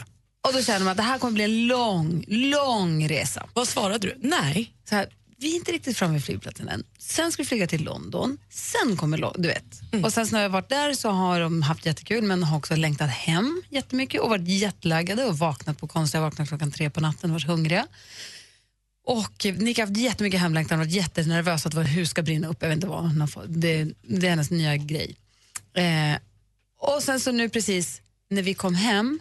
Och 0.47 0.53
då 0.53 0.61
känner 0.61 0.79
man 0.79 0.91
att 0.91 0.97
det 0.97 1.03
här 1.03 1.19
kommer 1.19 1.33
bli 1.33 1.43
en 1.43 1.67
lång, 1.67 2.23
lång 2.27 3.09
resa. 3.09 3.45
Vad 3.53 3.67
svarade 3.67 4.07
du? 4.07 4.17
Nej. 4.21 4.73
Så 4.89 4.95
här, 4.95 5.07
vi 5.39 5.51
är 5.51 5.55
inte 5.55 5.71
riktigt 5.71 5.97
framme 5.97 6.13
vid 6.13 6.23
flygplatsen 6.23 6.69
än. 6.69 6.83
Sen 6.97 7.31
ska 7.31 7.43
vi 7.43 7.47
flyga 7.47 7.67
till 7.67 7.83
London, 7.83 8.37
sen 8.49 8.97
kommer 8.97 9.33
du 9.37 9.47
vet. 9.47 9.81
Och 10.03 10.13
sen 10.13 10.27
när 10.31 10.41
jag 10.41 10.49
varit 10.49 10.69
där 10.69 10.93
så 10.93 11.09
har 11.09 11.39
de 11.39 11.61
haft 11.61 11.85
jättekul 11.85 12.23
men 12.23 12.43
har 12.43 12.57
också 12.57 12.75
längtat 12.75 13.09
hem 13.09 13.61
jättemycket 13.69 14.21
och 14.21 14.29
varit 14.29 14.47
jetlaggade 14.47 15.25
och 15.25 15.37
vaknat 15.37 15.77
på 15.77 15.87
konstiga, 15.87 16.21
vaknat 16.21 16.47
klockan 16.47 16.71
tre 16.71 16.89
på 16.89 17.01
natten 17.01 17.29
och 17.29 17.33
varit 17.33 17.47
hungriga. 17.47 17.87
Och 19.05 19.45
eh, 19.45 19.55
Nick 19.55 19.77
har 19.77 19.87
haft 19.87 19.97
jättemycket 19.97 20.39
hemlängtan 20.39 20.79
och 20.79 20.85
varit 20.85 20.95
jättenervös 20.95 21.65
att 21.65 21.73
vårt 21.73 21.87
hus 21.87 22.09
ska 22.09 22.21
brinna 22.21 22.47
upp. 22.47 22.57
Jag 22.61 22.69
vet 22.69 22.75
inte 22.75 22.87
vad 22.87 23.01
hon 23.01 23.21
har 23.21 23.27
fått. 23.27 23.45
Det, 23.47 23.87
det 24.01 24.27
är 24.27 24.29
hennes 24.29 24.51
nya 24.51 24.77
grej. 24.77 25.15
Eh, 25.73 26.19
och 26.79 27.03
sen 27.03 27.19
så 27.19 27.31
nu 27.31 27.49
precis 27.49 28.01
när 28.29 28.41
vi 28.41 28.53
kom 28.53 28.75
hem 28.75 29.19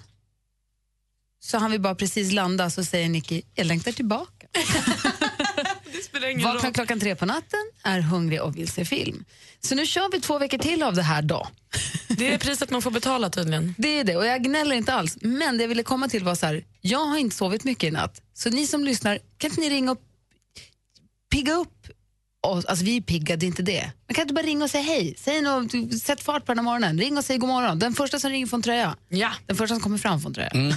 så 1.41 1.59
han 1.59 1.71
vi 1.71 1.79
bara 1.79 1.95
precis 1.95 2.33
landa 2.33 2.71
så 2.71 2.85
säger 2.85 3.09
Nicky, 3.09 3.43
jag 3.55 3.67
längtar 3.67 3.93
tillbaka. 3.93 4.47
Spelar 6.19 6.31
ingen 6.31 6.49
Vaknar 6.49 6.73
klockan 6.73 7.01
tre 7.01 7.17
på 7.17 7.27
natten, 7.27 7.61
är 7.83 8.01
hungrig 8.01 8.43
och 8.43 8.57
vill 8.57 8.69
se 8.69 8.85
film. 8.85 9.25
Så 9.61 9.75
nu 9.75 9.87
kör 9.87 10.11
vi 10.13 10.21
två 10.21 10.39
veckor 10.39 10.59
till 10.59 10.83
av 10.83 10.95
det 10.95 11.03
här 11.03 11.23
då. 11.23 11.49
Det 12.09 12.35
är 12.35 12.39
priset 12.39 12.71
man 12.71 12.83
får 12.83 12.91
betala 12.91 13.31
tydligen. 13.31 13.75
Det 13.79 13.89
är 13.89 14.05
det 14.05 14.17
och 14.17 14.27
jag 14.27 14.43
gnäller 14.43 14.77
inte 14.77 14.93
alls. 14.93 15.19
Men 15.21 15.59
det 15.59 15.65
jag 15.65 15.69
ville 15.69 15.83
komma 15.83 16.09
till 16.09 16.25
var 16.25 16.35
så 16.35 16.47
här, 16.47 16.65
jag 16.81 17.05
har 17.05 17.19
inte 17.19 17.37
sovit 17.37 17.65
mycket 17.65 17.89
i 17.89 17.91
natt. 17.91 18.23
Så 18.35 18.51
ni 18.51 18.67
som 18.67 18.85
lyssnar, 18.85 19.19
kan 19.39 19.51
inte 19.51 19.61
ni 19.61 19.71
ringa 19.71 19.93
och 19.93 19.99
pigga 21.31 21.55
upp 21.55 21.87
oss? 22.47 22.65
Alltså 22.65 22.85
vi 22.85 22.97
är 22.97 23.01
pigga, 23.01 23.37
det 23.37 23.47
är 23.47 23.49
inte 23.49 23.63
det. 23.63 23.91
Men 24.07 24.15
kan 24.15 24.23
inte 24.23 24.35
bara 24.35 24.47
ringa 24.47 24.65
och 24.65 24.71
säga 24.71 24.83
hej? 24.83 25.15
Säg 25.19 25.43
något, 25.43 26.01
sätt 26.03 26.21
fart 26.21 26.47
på 26.47 26.53
den 26.53 26.59
här 26.59 26.65
morgonen. 26.65 26.99
Ring 26.99 27.19
och 27.19 27.25
säg 27.25 27.39
god 27.39 27.49
morgon. 27.49 27.79
Den 27.79 27.95
första 27.95 28.19
som 28.19 28.31
ringer 28.31 28.47
får 28.47 28.57
en 28.57 28.63
tröja. 28.63 28.97
Ja. 29.09 29.31
Den 29.47 29.57
första 29.57 29.75
som 29.75 29.83
kommer 29.83 29.99
fram 29.99 30.21
får 30.21 30.29
en 30.29 30.35
tröja. 30.35 30.51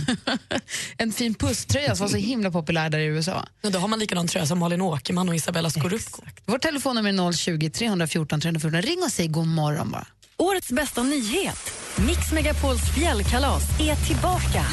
en 0.97 1.11
fin 1.11 1.33
pusströja 1.33 1.95
som 1.95 2.03
var 2.03 2.11
så 2.11 2.17
himla 2.17 2.51
populär 2.51 2.89
där 2.89 2.99
i 2.99 3.05
USA. 3.05 3.45
Ja, 3.61 3.69
då 3.69 3.79
har 3.79 3.87
man 3.87 3.99
likadan 3.99 4.27
tröja 4.27 4.45
som 4.45 4.59
Malin 4.59 4.81
Åkerman 4.81 5.29
och 5.29 5.35
Isabella 5.35 5.69
Scorupco. 5.69 6.21
Vårt 6.45 6.61
telefonnummer 6.61 7.27
är 7.29 7.31
020 7.31 7.69
314 7.69 8.41
314. 8.41 8.81
Ring 8.81 9.03
och 9.03 9.11
säg 9.11 9.27
god 9.27 9.47
morgon 9.47 9.91
bara. 9.91 10.07
Årets 10.37 10.71
bästa 10.71 11.03
nyhet. 11.03 11.71
Mix 12.07 12.31
Megapols 12.31 12.81
fjällkalas 12.95 13.63
är 13.79 14.07
tillbaka. 14.07 14.65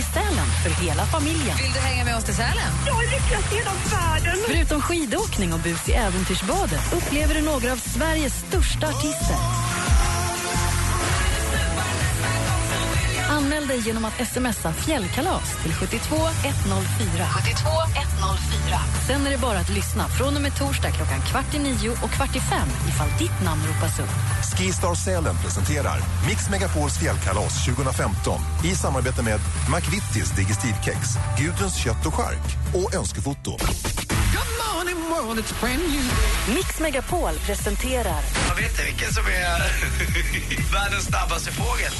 I 0.00 0.02
Sälen 0.02 0.48
för 0.62 0.70
hela 0.84 1.04
familjen. 1.06 1.56
Vill 1.56 1.72
du 1.72 1.80
hänga 1.80 2.04
med 2.04 2.16
oss 2.16 2.24
till 2.24 2.34
Sälen? 2.34 2.72
Förutom 4.46 4.80
skidåkning 4.80 5.52
och 5.52 5.60
bus 5.60 5.88
i 5.88 5.92
äventyrsbadet 5.92 6.92
upplever 6.92 7.34
du 7.34 7.42
några 7.42 7.72
av 7.72 7.76
Sveriges 7.76 8.34
största 8.34 8.86
artister. 8.88 9.69
Anmäl 13.40 13.66
dig 13.66 13.80
genom 13.86 14.04
att 14.04 14.28
smsa 14.28 14.72
fjällkalas 14.72 15.62
till 15.62 15.72
72 15.72 16.16
104. 16.16 17.26
72 17.34 17.70
104. 18.18 18.78
Sen 19.06 19.26
är 19.26 19.30
det 19.30 19.38
bara 19.38 19.58
att 19.58 19.68
lyssna 19.68 20.08
från 20.08 20.36
och 20.36 20.42
med 20.42 20.56
torsdag 20.58 20.90
klockan 20.90 21.20
kvart 21.20 21.54
i 21.54 21.58
nio 21.58 21.90
och 21.90 22.10
kvart 22.10 22.36
i 22.36 22.40
fem 22.40 22.68
ifall 22.88 23.08
ditt 23.18 23.44
namn 23.44 23.62
ropas 23.68 23.98
upp. 23.98 24.14
Skistar 24.58 24.94
Sälen 24.94 25.36
presenterar 25.44 25.98
Mix 26.28 26.50
Megapols 26.50 26.98
fjällkalas 26.98 27.64
2015 27.64 28.40
i 28.64 28.74
samarbete 28.74 29.22
med 29.22 29.40
McVittys 29.74 30.30
Digestivkex, 30.30 30.98
Gudruns 31.38 31.76
kött 31.76 32.06
och 32.06 32.14
chark 32.14 32.46
och 32.74 32.94
Önskefoto. 32.94 33.56
Mix 36.54 36.80
Megapol 36.80 37.34
presenterar 37.46 38.22
Jag 38.48 38.54
vet 38.54 38.70
inte 38.70 38.84
vilken 38.84 39.12
som 39.12 39.26
är 39.26 39.58
världens 40.72 41.04
snabbaste 41.04 41.52
fågel. 41.52 41.92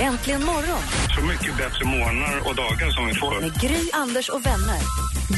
Äntligen 0.00 0.44
morgon 0.44 0.82
Så 1.14 1.20
mycket 1.20 1.56
bättre 1.56 1.84
morgnar 1.84 2.48
och 2.48 2.54
dagar 2.54 2.90
som 2.90 3.06
vi 3.06 3.14
får. 3.14 3.40
med 3.40 3.60
Gry, 3.60 3.90
Anders 3.92 4.28
och 4.28 4.46
vänner. 4.46 4.80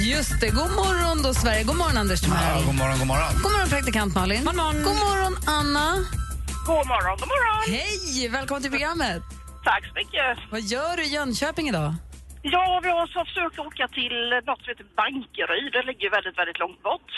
Just 0.01 0.41
det. 0.41 0.49
God 0.49 0.71
morgon 0.71 1.23
då, 1.23 1.35
Sverige. 1.35 1.63
God 1.65 1.77
morgon, 1.77 1.97
Anders 1.97 2.21
Timell. 2.21 2.39
Ja, 2.59 2.63
god 2.67 2.75
morgon, 2.75 2.99
god 2.99 3.07
morgon. 3.07 3.33
God 3.43 3.53
morgon, 3.53 3.69
praktikant 3.69 4.15
Malin. 4.15 4.45
God 4.45 4.55
morgon, 4.57 4.83
god 4.83 4.97
morgon 4.97 5.37
Anna. 5.47 5.95
God 6.67 6.87
morgon, 6.87 7.17
god 7.21 7.29
morgon. 7.29 7.65
Hej! 7.71 8.29
Välkommen 8.29 8.63
till 8.63 8.71
programmet. 8.71 9.23
Tack 9.65 9.85
så 9.87 9.93
mycket. 9.95 10.51
Vad 10.53 10.61
gör 10.61 10.97
du 10.97 11.03
i 11.05 11.09
Jönköping 11.15 11.69
idag? 11.69 11.95
Ja, 12.53 12.81
vi 12.83 12.89
har 12.89 13.07
så 13.07 13.25
försökt 13.25 13.59
åka 13.59 13.89
till 13.89 14.17
något 14.47 14.61
som 14.63 14.69
heter 14.73 14.87
Bankeryd. 15.01 15.73
Det 15.73 15.83
ligger 15.91 16.11
väldigt, 16.11 16.39
väldigt 16.39 16.59
långt 16.59 16.83
bort. 16.83 17.11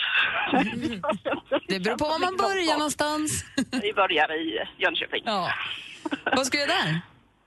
Det 1.68 1.80
beror 1.80 1.96
på 1.96 2.04
var 2.04 2.18
man 2.18 2.36
börjar 2.36 2.76
någonstans. 2.82 3.44
Vi 3.86 3.92
börjar 3.92 4.28
i 4.42 4.44
Jönköping. 4.82 5.22
Ja. 5.26 5.50
Vad 6.36 6.46
ska 6.46 6.56
du 6.56 6.62
göra 6.64 6.72
där? 6.82 6.90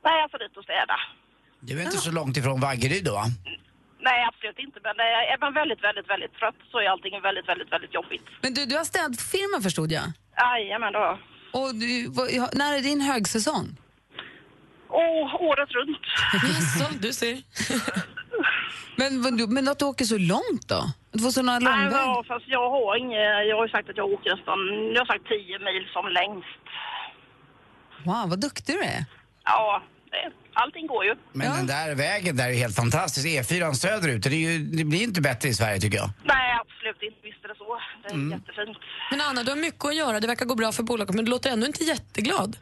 Nej, 0.05 0.15
jag 0.21 0.31
får 0.31 0.39
dit 0.39 0.57
och 0.57 0.63
städa. 0.63 0.95
Du 1.59 1.79
är 1.79 1.83
inte 1.83 1.97
så 1.97 2.11
långt 2.11 2.37
ifrån 2.37 2.59
Vaggeryd 2.59 3.05
då? 3.05 3.23
Nej, 4.07 4.19
absolut 4.29 4.59
inte. 4.59 4.79
Men 4.83 4.95
eh, 4.99 5.33
är 5.33 5.37
man 5.39 5.53
väldigt, 5.53 5.83
väldigt, 5.83 6.09
väldigt 6.09 6.33
trött 6.39 6.59
så 6.71 6.77
är 6.79 6.87
allting 6.89 7.21
väldigt, 7.21 7.47
väldigt, 7.49 7.71
väldigt 7.71 7.93
jobbigt. 7.93 8.25
Men 8.41 8.53
du, 8.53 8.65
du 8.65 8.75
har 8.77 8.83
städfirma 8.83 9.61
förstod 9.61 9.91
jag. 9.91 10.03
Jajamän 10.37 10.93
då. 10.93 11.19
Och 11.59 11.75
du, 11.75 12.07
vad, 12.09 12.27
när 12.57 12.77
är 12.77 12.81
din 12.81 13.01
högsäsong? 13.01 13.77
Och 14.91 15.43
året 15.49 15.69
runt. 15.71 16.03
Jaså, 16.33 16.85
du 16.99 17.13
ser. 17.13 17.37
Men, 18.95 19.21
men 19.53 19.67
att 19.67 19.79
du 19.79 19.85
åker 19.85 20.05
så 20.05 20.17
långt 20.17 20.67
då? 20.67 20.81
Du 21.11 21.19
får 21.19 21.31
såna 21.31 21.59
Nej, 21.59 21.63
långväg? 21.63 21.93
ja, 21.93 22.23
fast 22.27 22.45
jag 22.47 22.69
har 22.69 22.97
inget... 22.97 23.47
Jag 23.49 23.55
har 23.57 23.65
ju 23.67 23.71
sagt 23.71 23.89
att 23.89 23.97
jag 23.97 24.07
åker 24.13 24.29
nästan... 24.35 24.59
Jag 24.93 25.01
har 25.01 25.05
sagt 25.05 25.25
10 25.27 25.59
mil 25.59 25.83
som 25.93 26.05
längst. 26.19 26.63
Wow, 28.05 28.29
vad 28.29 28.39
duktig 28.41 28.75
du 28.75 28.81
är. 28.83 29.05
Ja, 29.43 29.83
det, 30.11 30.31
allting 30.53 30.87
går 30.87 31.05
ju. 31.05 31.15
Men 31.33 31.55
den 31.57 31.67
där 31.67 31.95
vägen 31.95 32.35
där 32.37 32.49
är 32.49 32.53
helt 32.53 32.75
fantastisk. 32.75 33.27
E4 33.27 33.73
söderut, 33.73 34.23
det, 34.23 34.29
är 34.29 34.51
ju, 34.51 34.57
det 34.77 34.83
blir 34.83 35.03
inte 35.03 35.21
bättre 35.21 35.49
i 35.49 35.53
Sverige 35.53 35.79
tycker 35.79 35.97
jag. 35.97 36.09
Nej, 36.23 36.57
absolut 36.61 37.01
inte. 37.03 37.19
Visst 37.23 37.43
är 37.43 37.47
det 37.47 37.55
så. 37.57 37.79
Det 38.03 38.09
är 38.13 38.31
jättefint. 38.39 38.77
Men 39.11 39.21
Anna, 39.21 39.43
du 39.43 39.49
har 39.51 39.57
mycket 39.57 39.85
att 39.85 39.95
göra. 39.95 40.19
Det 40.19 40.27
verkar 40.27 40.45
gå 40.45 40.55
bra 40.55 40.71
för 40.71 40.83
bolaget, 40.83 41.15
men 41.15 41.25
du 41.25 41.31
låter 41.31 41.49
ändå 41.51 41.67
inte 41.67 41.83
jätteglad. 41.83 42.57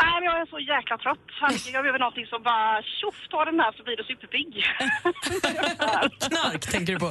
Nej, 0.00 0.14
men 0.14 0.24
jag 0.30 0.36
är 0.42 0.46
så 0.46 0.58
jäkla 0.74 0.96
trött. 1.04 1.26
Herregud, 1.40 1.74
Jag 1.74 1.82
behöver 1.84 1.98
någonting 1.98 2.26
som 2.26 2.42
bara 2.42 2.82
tjoff, 2.98 3.18
ta 3.30 3.44
den 3.44 3.60
här 3.60 3.72
så 3.76 3.80
blir 3.86 3.96
det 4.00 4.04
superpigg. 4.10 4.52
Knark 6.28 6.62
tänker 6.72 6.92
du 6.92 6.98
på. 6.98 7.10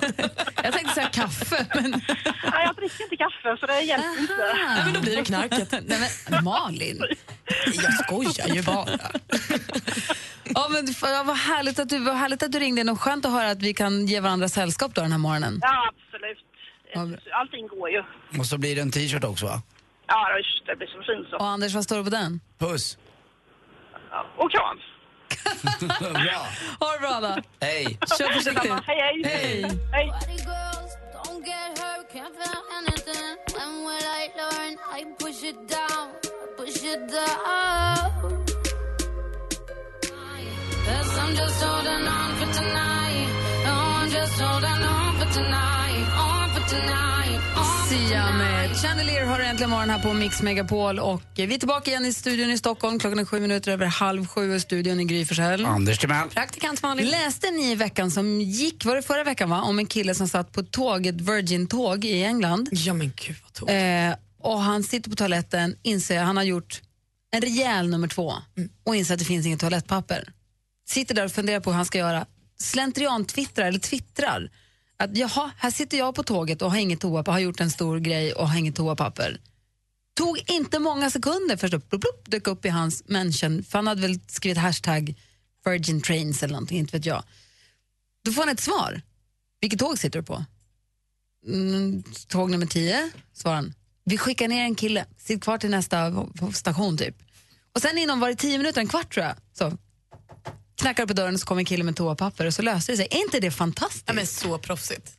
Jag 0.64 0.74
tänkte 0.74 0.94
säga 0.94 1.10
kaffe, 1.22 1.60
men... 1.76 1.92
Nej, 2.54 2.62
jag 2.68 2.76
dricker 2.76 3.04
inte 3.04 3.18
kaffe 3.26 3.50
så 3.60 3.66
det 3.66 3.82
hjälper 3.82 4.22
inte. 4.22 4.34
Nej, 4.68 4.82
men 4.86 4.94
då 4.94 5.02
blir 5.02 5.16
det 5.16 5.24
knarket. 5.24 5.72
Nej, 5.88 6.10
men 6.30 6.44
Malin. 6.44 7.04
Jag 7.84 7.94
skojar 7.94 8.56
ju 8.56 8.64
bara. 8.64 8.86
Ja, 10.44 10.68
men, 10.70 10.88
ja, 11.02 11.24
vad, 11.26 11.38
härligt 11.38 11.80
att 11.80 11.90
du, 11.90 12.00
vad 12.00 12.16
härligt 12.16 12.44
att 12.44 12.52
du 12.52 12.60
ringde 12.60 12.82
in 12.82 12.90
och 12.90 13.02
skönt 13.02 13.26
att 13.26 13.32
höra 13.32 13.50
att 13.50 13.62
vi 13.62 13.74
kan 13.74 14.06
ge 14.06 14.20
varandra 14.20 14.50
sällskap 14.50 14.96
då 14.96 15.02
den 15.02 15.12
här 15.12 15.20
morgonen. 15.20 15.60
Ja, 15.62 15.90
absolut. 15.90 16.38
Allting 17.32 17.68
går 17.68 17.90
ju. 17.90 18.04
Och 18.40 18.46
så 18.46 18.58
blir 18.58 18.76
det 18.76 18.82
en 18.82 18.92
t-shirt 18.92 19.24
också 19.24 19.46
va? 19.46 19.62
Ja, 20.08 20.40
usch, 20.40 20.64
det 20.66 20.76
blir 20.76 20.88
så 20.88 21.02
fint 21.04 21.30
så. 21.30 21.36
Och 21.36 21.46
Anders, 21.46 21.74
vad 21.74 21.84
står 21.84 21.98
det 21.98 22.04
på 22.04 22.10
den? 22.10 22.40
Puss. 22.58 22.98
Och 24.38 24.52
kram. 24.52 24.80
Bra. 26.00 26.48
Ha 26.80 26.94
det 26.94 27.00
bra 27.00 27.20
då. 27.22 27.42
Hej. 27.66 28.00
Kör 28.18 28.34
försiktigt. 28.34 28.74
Hej, 28.86 29.02
hej. 29.02 29.22
Hej. 29.26 29.72
hej. 29.92 30.38
Sia 47.90 48.32
med 48.32 48.78
Chandelier 48.78 49.26
har 49.26 49.40
äntligen 49.40 49.70
morgon 49.70 49.90
här 49.90 50.00
på 50.00 50.14
Mix 50.14 50.42
Megapol. 50.42 51.00
Och 51.00 51.22
vi 51.36 51.54
är 51.54 51.58
tillbaka 51.58 51.92
igen 51.92 52.06
i 52.06 52.14
studion 52.14 52.50
i 52.50 52.58
Stockholm. 52.58 53.00
Klockan 53.00 53.20
är 53.20 53.26
sju 53.26 53.40
minuter 53.40 53.72
över 53.72 53.86
halv 53.86 54.28
sju 54.28 54.56
och 54.56 54.62
studion 54.62 55.00
i 55.00 55.06
Gry 55.06 55.26
Forssell. 55.26 55.66
Anders 55.66 56.00
Timell. 56.00 56.30
Praktikant 56.30 56.82
Malin. 56.84 57.08
Läste 57.10 57.52
ni 57.52 57.72
i 57.72 57.76
veckan 57.76 58.12
som 58.12 58.42
gick, 58.42 58.86
var 58.86 58.96
det 58.96 59.02
förra 59.02 59.24
veckan 59.24 59.50
va? 59.50 59.62
Om 59.62 59.80
en 59.80 59.86
kille 59.86 60.16
som 60.16 60.28
satt 60.28 60.52
på 60.52 60.64
tåg, 60.64 61.06
ett 61.06 61.22
Virgin-tåg 61.22 62.06
i 62.06 62.24
England. 62.24 62.70
Ja 62.72 62.94
men 62.94 63.12
gud 63.16 63.36
vad 63.44 63.54
tog. 63.54 63.70
Eh, 63.70 64.14
och 64.42 64.60
han 64.60 64.84
sitter 64.84 65.10
på 65.10 65.16
toaletten, 65.16 65.76
inser 65.84 66.24
han 66.24 66.38
har 66.38 66.44
gjort 66.44 66.82
en 67.32 67.42
rejäl 67.42 67.90
nummer 67.90 68.08
två 68.08 68.34
och 68.86 68.96
inser 68.96 69.14
att 69.14 69.20
det 69.20 69.26
finns 69.26 69.46
inget 69.46 69.60
toalettpapper. 69.60 70.34
Sitter 70.88 71.16
där 71.16 71.26
och 71.26 71.32
funderar 71.32 71.60
på 71.60 71.70
hur 71.70 71.78
han 71.78 71.86
ska 71.86 71.98
göra. 71.98 72.26
Slentrian 72.60 73.26
twittrar 73.26 73.66
eller 73.66 73.80
twittrar 73.80 74.50
att 74.98 75.18
jaha, 75.18 75.52
här 75.58 75.72
sitter 75.72 75.98
jag 75.98 76.16
på 76.16 76.24
tåget 76.24 76.62
och 76.62 76.72
har 76.72 76.78
inget 76.78 77.00
toapapper, 77.00 77.32
har 77.32 77.40
gjort 77.40 77.60
en 77.60 77.72
stor 77.72 78.00
grej 78.00 78.34
och 78.34 78.50
har 78.50 78.60
inget 78.60 78.76
toapapper. 78.76 79.42
Tog 80.16 80.44
inte 80.48 80.80
många 80.80 81.10
sekunder 81.10 81.58
först 81.58 81.74
upp, 81.74 81.90
blup, 81.90 82.02
blup, 82.02 82.32
dök 82.32 82.48
upp 82.48 82.66
i 82.66 82.70
hans 82.70 83.04
mention, 83.08 83.64
för 83.64 83.78
han 83.78 83.88
hade 83.88 84.02
väl 84.02 84.20
skrivit 84.28 84.58
hashtag 84.58 85.16
Virgin 85.66 86.02
Trains 86.02 86.44
eller 86.44 86.54
någonting, 86.54 86.78
inte 86.78 86.98
vet 86.98 87.06
jag. 87.06 87.24
Då 88.26 88.32
får 88.32 88.42
han 88.42 88.50
ett 88.50 88.60
svar. 88.60 89.02
Vilket 89.62 89.80
tåg 89.80 89.98
sitter 89.98 90.20
du 90.20 90.26
på? 90.26 90.46
Mm, 91.48 92.04
tåg 92.28 92.52
nummer 92.52 92.66
tio, 92.66 93.12
svarar 93.34 93.56
han. 93.56 93.74
Vi 94.04 94.18
skickar 94.18 94.48
ner 94.48 94.64
en 94.64 94.76
kille, 94.76 95.06
sitt 95.18 95.44
kvar 95.44 95.58
till 95.58 95.70
nästa 95.70 96.26
station 96.54 96.98
typ. 96.98 97.16
Och 97.74 97.82
sen 97.82 97.98
inom 97.98 98.20
var 98.20 98.30
det 98.30 98.36
tio 98.36 98.58
minuter, 98.58 98.82
en 98.82 98.88
kvart 98.88 99.14
tror 99.14 99.26
jag, 99.26 99.36
så 99.54 99.78
knackar 100.78 101.06
på 101.06 101.14
dörren 101.14 101.40
så 101.40 101.46
kommer 101.46 101.62
en 101.62 101.66
kille 101.66 101.84
med 101.84 101.96
toapapper 101.96 102.46
och 102.46 102.54
så 102.54 102.62
löser 102.62 102.94
det 102.94 102.98
sig. 102.98 103.08
Är 103.12 103.18
inte 103.18 103.40
det 103.40 103.52
fantastiskt? 103.52 104.04
Ja, 104.08 104.14
men 104.14 104.28
så 104.28 104.58
proffsigt. 104.58 105.14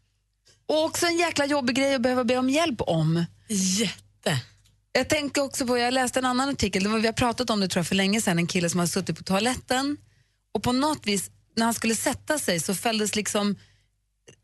Och 0.68 0.84
också 0.84 1.06
en 1.06 1.16
jäkla 1.16 1.46
jobbig 1.46 1.76
grej 1.76 1.94
att 1.94 2.02
behöva 2.02 2.24
be 2.24 2.36
om 2.36 2.50
hjälp 2.50 2.80
om. 2.80 3.24
Jätte. 3.48 4.40
Jag 4.92 5.08
tänker 5.08 5.42
också 5.42 5.66
på, 5.66 5.78
jag 5.78 5.94
läste 5.94 6.18
en 6.18 6.24
annan 6.24 6.48
artikel, 6.48 6.82
det 6.82 6.88
var, 6.88 6.98
vi 6.98 7.06
har 7.06 7.12
pratat 7.12 7.50
om 7.50 7.60
det 7.60 7.68
tror 7.68 7.80
jag 7.80 7.86
för 7.86 7.94
länge 7.94 8.20
sedan, 8.20 8.38
en 8.38 8.46
kille 8.46 8.70
som 8.70 8.80
hade 8.80 8.90
suttit 8.90 9.18
på 9.18 9.24
toaletten 9.24 9.96
och 10.54 10.62
på 10.62 10.72
något 10.72 11.06
vis 11.06 11.30
när 11.56 11.64
han 11.64 11.74
skulle 11.74 11.94
sätta 11.94 12.38
sig 12.38 12.60
så 12.60 12.74
fälldes 12.74 13.16
liksom 13.16 13.56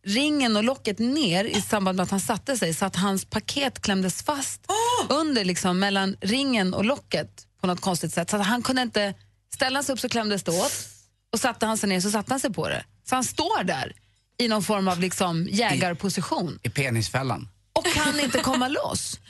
ringen 0.06 0.56
och 0.56 0.64
locket 0.64 0.98
ner 0.98 1.44
i 1.44 1.60
samband 1.60 1.96
med 1.96 2.04
att 2.04 2.10
han 2.10 2.20
satte 2.20 2.56
sig 2.56 2.74
så 2.74 2.84
att 2.84 2.96
hans 2.96 3.24
paket 3.24 3.80
klämdes 3.80 4.22
fast 4.22 4.60
under 5.08 5.44
liksom 5.44 5.78
mellan 5.78 6.16
ringen 6.20 6.74
och 6.74 6.84
locket 6.84 7.46
på 7.60 7.66
något 7.66 7.80
konstigt 7.80 8.14
sätt. 8.14 8.30
Så 8.30 8.36
att 8.36 8.46
han 8.46 8.62
kunde 8.62 8.82
inte 8.82 9.14
ställa 9.54 9.82
sig 9.82 9.92
upp 9.92 10.00
så 10.00 10.08
klämdes 10.08 10.42
det 10.42 10.50
åt 10.50 10.93
och 11.34 11.40
satte 11.40 11.66
han 11.66 11.78
sig 11.78 11.88
ner 11.88 12.00
så 12.00 12.10
satte 12.10 12.32
han 12.32 12.40
sig 12.40 12.52
på 12.52 12.68
det. 12.68 12.84
Så 13.08 13.14
han 13.14 13.24
står 13.24 13.64
där 13.64 13.92
i 14.38 14.48
någon 14.48 14.62
form 14.62 14.88
av 14.88 15.00
liksom 15.00 15.48
jägarposition 15.50 16.58
I 16.62 16.68
penisfällan. 16.68 17.48
och 17.72 17.84
kan 17.86 18.20
inte 18.20 18.38
komma 18.38 18.68
loss. 18.84 19.20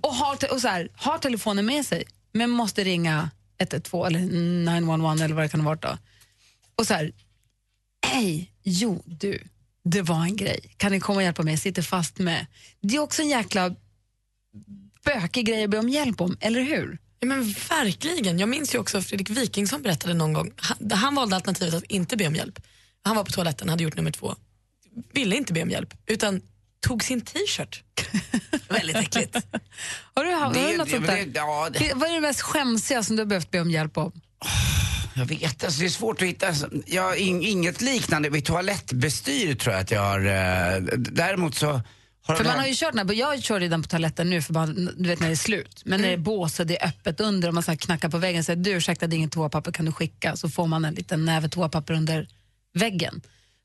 Och, 0.00 0.14
har, 0.14 0.36
te- 0.36 0.46
och 0.46 0.60
så 0.60 0.68
här, 0.68 0.88
har 0.94 1.18
telefonen 1.18 1.66
med 1.66 1.86
sig 1.86 2.04
men 2.32 2.50
måste 2.50 2.84
ringa 2.84 3.30
112 3.58 4.06
eller 4.06 4.20
911 4.20 5.24
eller 5.24 5.34
vad 5.34 5.44
det 5.44 5.48
kan 5.48 5.64
varit 5.64 5.82
då. 5.82 5.98
Och 6.76 6.86
så 6.86 6.94
här, 6.94 7.12
hej, 8.06 8.52
jo 8.62 9.02
du, 9.06 9.48
det 9.84 10.02
var 10.02 10.22
en 10.22 10.36
grej. 10.36 10.74
Kan 10.76 10.92
ni 10.92 11.00
komma 11.00 11.16
och 11.16 11.22
hjälpa 11.22 11.42
mig? 11.42 11.52
Jag 11.52 11.60
sitter 11.60 11.82
fast 11.82 12.18
med... 12.18 12.46
Det 12.80 12.96
är 12.96 13.00
också 13.00 13.22
en 13.22 13.28
jäkla 13.28 13.74
bökig 15.04 15.46
grej 15.46 15.64
att 15.64 15.70
be 15.70 15.78
om 15.78 15.88
hjälp 15.88 16.20
om, 16.20 16.36
eller 16.40 16.60
hur? 16.60 16.98
Men 17.26 17.54
verkligen. 17.68 18.38
Jag 18.38 18.48
minns 18.48 18.74
ju 18.74 18.78
också 18.78 19.02
Fredrik 19.02 19.30
Wikingsson 19.30 19.82
berättade 19.82 20.14
någon 20.14 20.32
gång, 20.32 20.50
han, 20.56 20.90
han 20.90 21.14
valde 21.14 21.36
alternativet 21.36 21.74
att 21.74 21.82
inte 21.84 22.16
be 22.16 22.26
om 22.26 22.34
hjälp. 22.34 22.58
Han 23.02 23.16
var 23.16 23.24
på 23.24 23.32
toaletten, 23.32 23.68
hade 23.68 23.82
gjort 23.84 23.96
nummer 23.96 24.10
två, 24.10 24.34
ville 25.12 25.36
inte 25.36 25.52
be 25.52 25.62
om 25.62 25.70
hjälp, 25.70 25.94
utan 26.06 26.40
tog 26.86 27.04
sin 27.04 27.20
t-shirt. 27.20 27.82
Väldigt 28.68 28.96
äckligt. 28.96 29.36
Har 30.14 30.24
du, 30.24 30.30
har, 30.30 30.54
Det- 30.54 30.70
du 30.72 30.76
något 30.76 30.86
det- 30.86 30.92
sånt 30.92 31.06
där? 31.06 31.16
det- 31.16 31.30
ja, 31.34 31.68
det- 31.72 31.92
Vad 31.94 32.08
är 32.10 32.14
det 32.14 32.20
mest 32.20 32.40
skämsiga 32.40 33.02
som 33.02 33.16
du 33.16 33.22
har 33.22 33.26
behövt 33.26 33.50
be 33.50 33.60
om 33.60 33.70
hjälp 33.70 33.96
om? 33.98 34.12
Jag 35.14 35.26
vet, 35.26 35.64
alltså 35.64 35.80
det 35.80 35.86
är 35.86 35.90
svårt 35.90 36.22
att 36.22 36.28
hitta. 36.28 36.46
Jag 36.86 37.02
har 37.02 37.14
in, 37.14 37.42
inget 37.42 37.80
liknande 37.80 38.28
vid 38.30 38.44
toalettbestyr 38.44 39.54
tror 39.54 39.74
jag 39.74 39.82
att 39.82 39.90
jag 39.90 40.00
har. 40.00 40.20
Eh, 40.20 40.82
däremot 40.98 41.54
så 41.54 41.80
För 42.26 42.44
man 42.44 42.58
har 42.58 42.66
ju 42.66 42.74
kört 42.74 42.94
den 42.94 43.08
här, 43.08 43.14
jag 43.14 43.42
kör 43.42 43.60
redan 43.60 43.82
på 43.82 43.88
toaletten 43.88 44.30
nu 44.30 44.42
för 44.42 44.52
bara, 44.52 44.66
du 44.66 45.08
vet 45.08 45.20
när 45.20 45.26
det 45.26 45.32
är 45.32 45.36
slut. 45.36 45.82
Men 45.84 46.00
när 46.00 46.08
det 46.08 46.14
är 46.14 46.18
bås 46.18 46.60
och 46.60 46.66
det 46.66 46.82
är 46.82 46.88
öppet 46.88 47.20
under 47.20 47.48
och 47.48 47.54
man 47.54 47.62
så 47.62 47.76
knackar 47.76 48.08
på 48.08 48.18
väggen 48.18 48.38
och 48.38 48.44
säger 48.44 48.62
du 48.62 48.70
ursäkta 48.70 49.06
det 49.06 49.16
är 49.16 49.18
inget 49.18 49.32
toapapper, 49.32 49.72
kan 49.72 49.84
du 49.84 49.92
skicka? 49.92 50.36
Så 50.36 50.48
får 50.48 50.66
man 50.66 50.84
en 50.84 50.94
liten 50.94 51.24
näve 51.24 51.48
toapapper 51.48 51.94
under 51.94 52.28
väggen. 52.74 53.20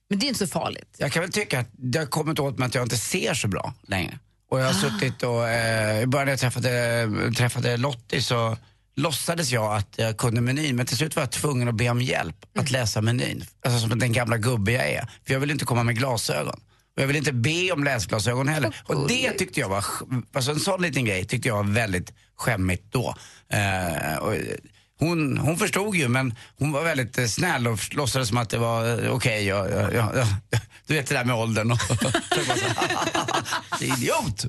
Men 0.09 0.19
det 0.19 0.25
är 0.25 0.27
inte 0.27 0.39
så 0.39 0.47
farligt. 0.47 0.95
Jag 0.97 1.11
kan 1.11 1.21
väl 1.21 1.31
tycka 1.31 1.59
att 1.59 1.69
det 1.71 1.99
har 1.99 2.05
kommit 2.05 2.39
åt 2.39 2.57
mig 2.57 2.65
att 2.65 2.75
jag 2.75 2.85
inte 2.85 2.97
ser 2.97 3.33
så 3.33 3.47
bra 3.47 3.73
längre. 3.87 4.19
Och 4.49 4.59
jag 4.59 4.65
har 4.65 4.73
suttit 4.73 5.23
och, 5.23 5.49
eh, 5.49 6.01
i 6.01 6.05
början 6.07 6.25
när 6.25 6.31
jag 6.33 6.39
träffade, 6.39 7.07
träffade 7.37 7.77
Lottie 7.77 8.21
så 8.21 8.57
låtsades 8.95 9.51
jag 9.51 9.75
att 9.75 9.93
jag 9.95 10.17
kunde 10.17 10.41
menyn 10.41 10.75
men 10.75 10.85
till 10.85 10.97
slut 10.97 11.15
var 11.15 11.23
jag 11.23 11.31
tvungen 11.31 11.67
att 11.67 11.75
be 11.75 11.89
om 11.89 12.01
hjälp 12.01 12.45
att 12.59 12.71
läsa 12.71 13.01
menyn. 13.01 13.45
Alltså 13.65 13.79
som 13.87 13.99
den 13.99 14.13
gamla 14.13 14.37
gubbe 14.37 14.71
jag 14.71 14.89
är. 14.89 15.07
För 15.25 15.33
jag 15.33 15.39
vill 15.39 15.51
inte 15.51 15.65
komma 15.65 15.83
med 15.83 15.97
glasögon. 15.97 16.59
Och 16.95 17.01
jag 17.01 17.07
vill 17.07 17.15
inte 17.15 17.33
be 17.33 17.71
om 17.71 17.83
läsglasögon 17.83 18.47
heller. 18.47 18.75
Och 18.85 19.07
det 19.07 19.31
tyckte 19.31 19.59
jag 19.59 19.69
var, 19.69 19.85
alltså 20.33 20.51
en 20.51 20.59
sån 20.59 20.81
liten 20.81 21.05
grej 21.05 21.25
tyckte 21.25 21.47
jag 21.47 21.55
var 21.55 21.63
väldigt 21.73 22.13
skämmigt 22.35 22.83
då. 22.91 23.15
Eh, 23.49 24.17
och, 24.17 24.33
hon, 25.01 25.37
hon 25.37 25.57
förstod 25.57 25.95
ju 25.95 26.07
men 26.07 26.35
hon 26.59 26.71
var 26.71 26.83
väldigt 26.83 27.17
eh, 27.17 27.25
snäll 27.25 27.67
och 27.67 27.79
låtsades 27.95 28.27
som 28.27 28.37
att 28.37 28.49
det 28.49 28.57
var 28.57 29.03
eh, 29.05 29.11
okej. 29.13 29.45
ja, 29.45 29.69
ja, 29.69 29.91
ja, 29.91 30.11
ja. 30.15 30.59
Du 30.87 30.93
vet 30.95 31.07
det 31.07 31.15
där 31.15 31.25
med 31.25 31.35
åldern. 31.35 31.71
Och 31.71 31.81
så 31.81 31.95
bara 31.95 32.11
så, 32.11 32.65
"Det 33.79 33.89
är 33.89 33.97
Idiot! 33.97 34.45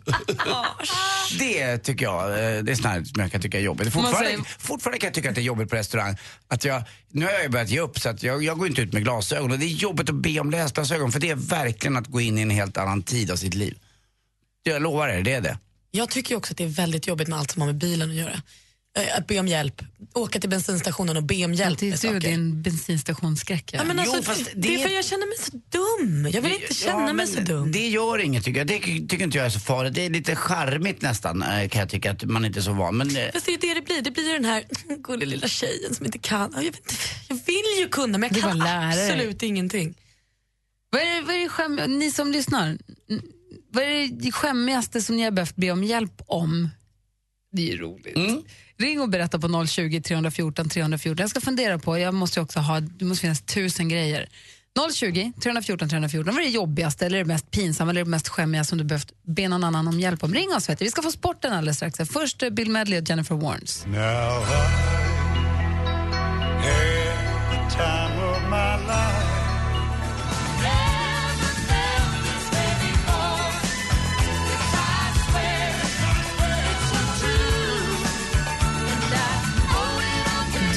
det 1.38 1.78
tycker 1.78 2.04
jag, 2.04 2.30
eh, 2.30 2.62
det 2.62 2.72
är 2.72 2.88
här 2.88 3.04
som 3.04 3.22
jag 3.22 3.32
kan 3.32 3.40
tycka 3.40 3.58
är 3.58 3.62
jobbigt. 3.62 3.92
Fortfarande, 3.92 4.44
fortfarande 4.58 4.98
kan 4.98 5.06
jag 5.06 5.14
tycka 5.14 5.28
att 5.28 5.34
det 5.34 5.40
är 5.40 5.42
jobbigt 5.42 5.70
på 5.70 5.76
restaurang. 5.76 6.16
Att 6.48 6.64
jag, 6.64 6.82
nu 7.08 7.24
har 7.24 7.32
jag 7.32 7.42
ju 7.42 7.48
börjat 7.48 7.70
ge 7.70 7.80
upp 7.80 7.98
så 7.98 8.08
att 8.08 8.22
jag, 8.22 8.44
jag 8.44 8.58
går 8.58 8.68
inte 8.68 8.82
ut 8.82 8.92
med 8.92 9.02
glasögon. 9.02 9.50
Och 9.52 9.58
det 9.58 9.66
är 9.66 9.68
jobbigt 9.68 10.08
att 10.08 10.14
be 10.14 10.40
om 10.40 10.50
läsglasögon 10.50 11.12
för 11.12 11.20
det 11.20 11.30
är 11.30 11.34
verkligen 11.34 11.96
att 11.96 12.06
gå 12.06 12.20
in 12.20 12.38
i 12.38 12.42
en 12.42 12.50
helt 12.50 12.76
annan 12.76 13.02
tid 13.02 13.30
av 13.30 13.36
sitt 13.36 13.54
liv. 13.54 13.78
Jag 14.62 14.82
lovar 14.82 15.08
er, 15.08 15.22
det 15.22 15.32
är 15.32 15.40
det. 15.40 15.58
Jag 15.90 16.10
tycker 16.10 16.36
också 16.36 16.52
att 16.52 16.58
det 16.58 16.64
är 16.64 16.68
väldigt 16.68 17.06
jobbigt 17.06 17.28
med 17.28 17.38
allt 17.38 17.50
som 17.50 17.62
har 17.62 17.66
med 17.66 17.76
bilen 17.76 18.10
att 18.10 18.16
göra. 18.16 18.42
Eh, 18.98 19.18
Att 19.18 19.26
be 19.26 19.38
om 19.40 19.48
hjälp, 19.48 19.82
åka 20.14 20.40
till 20.40 20.50
bensinstationen 20.50 21.16
och 21.16 21.22
be 21.22 21.44
om 21.44 21.54
hjälp 21.54 21.78
Det 21.78 22.04
är 22.04 22.08
du 22.10 22.14
och 22.14 22.20
din 22.20 22.62
bensinstationsskräck. 22.62 23.70
Ja, 23.74 23.84
men 23.84 23.98
alltså, 23.98 24.16
Jo, 24.16 24.22
fast 24.22 24.44
det, 24.44 24.50
det- 24.54 24.74
är 24.74 24.78
för 24.88 24.94
jag 24.94 25.04
känner 25.04 25.26
mig 25.26 25.38
så 25.38 25.52
dum. 25.68 26.30
Jag 26.32 26.42
vill 26.42 26.52
inte 26.52 26.74
känna 26.74 27.06
Ja, 27.06 27.12
mig 27.12 27.26
så 27.26 27.40
dum. 27.40 27.72
Det 27.72 27.88
gör 27.88 28.18
inget 28.18 28.44
tycker 28.44 28.60
jag. 28.60 28.66
Det 28.66 28.78
tycker 28.80 29.22
inte 29.22 29.36
jag 29.38 29.46
är 29.46 29.50
så 29.50 29.60
farligt. 29.60 29.94
Det 29.94 30.06
är 30.06 30.10
lite 30.10 30.36
charmigt 30.36 31.02
nästan 31.02 31.42
eh, 31.42 31.68
kan 31.68 31.80
jag 31.80 31.88
tycka 31.90 32.10
att 32.10 32.24
man 32.24 32.44
inte 32.44 32.58
är 32.58 32.62
så 32.62 32.72
van. 32.72 32.96
Men, 32.96 33.16
eh, 33.16 33.32
Fast 33.32 33.46
det 33.46 33.52
är 33.52 33.58
det 33.58 33.74
det 33.74 33.82
blir. 33.82 34.02
Det 34.02 34.10
blir 34.10 34.26
ju 34.26 34.32
den 34.32 34.44
här 34.44 34.64
gulliga 35.02 35.28
lilla 35.28 35.48
tjejen 35.48 35.94
som 35.94 36.06
inte 36.06 36.18
kan. 36.18 36.52
Jag, 36.56 36.62
vet 36.62 36.92
jag 37.28 37.36
vill 37.46 37.64
ju 37.80 37.88
kunna 37.88 38.18
men 38.18 38.30
jag 38.34 38.42
kan 38.42 38.58
lärare. 38.58 39.06
absolut 39.06 39.42
ingenting. 39.42 39.94
Vad 40.90 41.02
är, 41.02 41.06
det- 41.16 41.22
vad 41.22 41.34
är 41.34 41.40
det 41.40 41.48
skäm, 41.48 41.76
ni 41.76 42.10
som 42.10 42.32
lyssnar, 42.32 42.66
n- 43.10 43.22
vad 43.70 43.84
är 43.84 44.08
det 44.22 44.32
skämmigaste 44.32 45.02
som 45.02 45.16
ni 45.16 45.22
har 45.22 45.30
behövt 45.30 45.56
be 45.56 45.70
om 45.70 45.84
hjälp 45.84 46.22
om? 46.26 46.68
Det 47.52 47.72
är 47.72 47.76
roligt. 47.76 48.16
Mm. 48.16 48.42
Ring 48.78 49.00
och 49.00 49.08
berätta 49.08 49.38
på 49.38 49.66
020 49.66 50.00
314 50.00 50.68
314. 50.68 51.22
Jag 51.22 51.30
ska 51.30 51.40
fundera 51.40 51.78
på, 51.78 51.98
jag 51.98 52.14
måste 52.14 52.40
också 52.40 52.60
ha, 52.60 52.80
det 52.80 53.04
måste 53.04 53.20
finnas 53.20 53.40
tusen 53.40 53.88
grejer. 53.88 54.28
020 54.94 55.32
314 55.42 55.88
314. 55.88 56.34
Vad 56.34 56.42
är 56.42 56.46
det 56.46 56.52
jobbigaste, 56.52 57.06
eller 57.06 57.18
det 57.18 57.24
mest 57.24 57.50
pinsamma 57.50 57.90
eller 57.90 58.04
det 58.04 58.10
mest 58.10 58.28
skämmiga 58.28 58.64
som 58.64 58.78
du 58.78 58.84
behövt 58.84 59.12
be 59.22 59.48
någon 59.48 59.64
annan 59.64 59.88
om 59.88 60.00
hjälp 60.00 60.24
om? 60.24 60.34
Ring 60.34 60.54
oss 60.54 60.68
vet 60.68 60.78
du. 60.78 60.84
Vi 60.84 60.90
ska 60.90 61.02
få 61.02 61.10
sporten 61.10 61.52
alldeles 61.52 61.76
strax. 61.76 62.10
Först 62.12 62.42
eh, 62.42 62.50
Bill 62.50 62.70
Medley 62.70 63.00
och 63.00 63.08
Jennifer 63.08 63.34
Warnes. 63.34 63.86
Now 63.86 63.94
I 63.94 63.98
had 66.64 67.01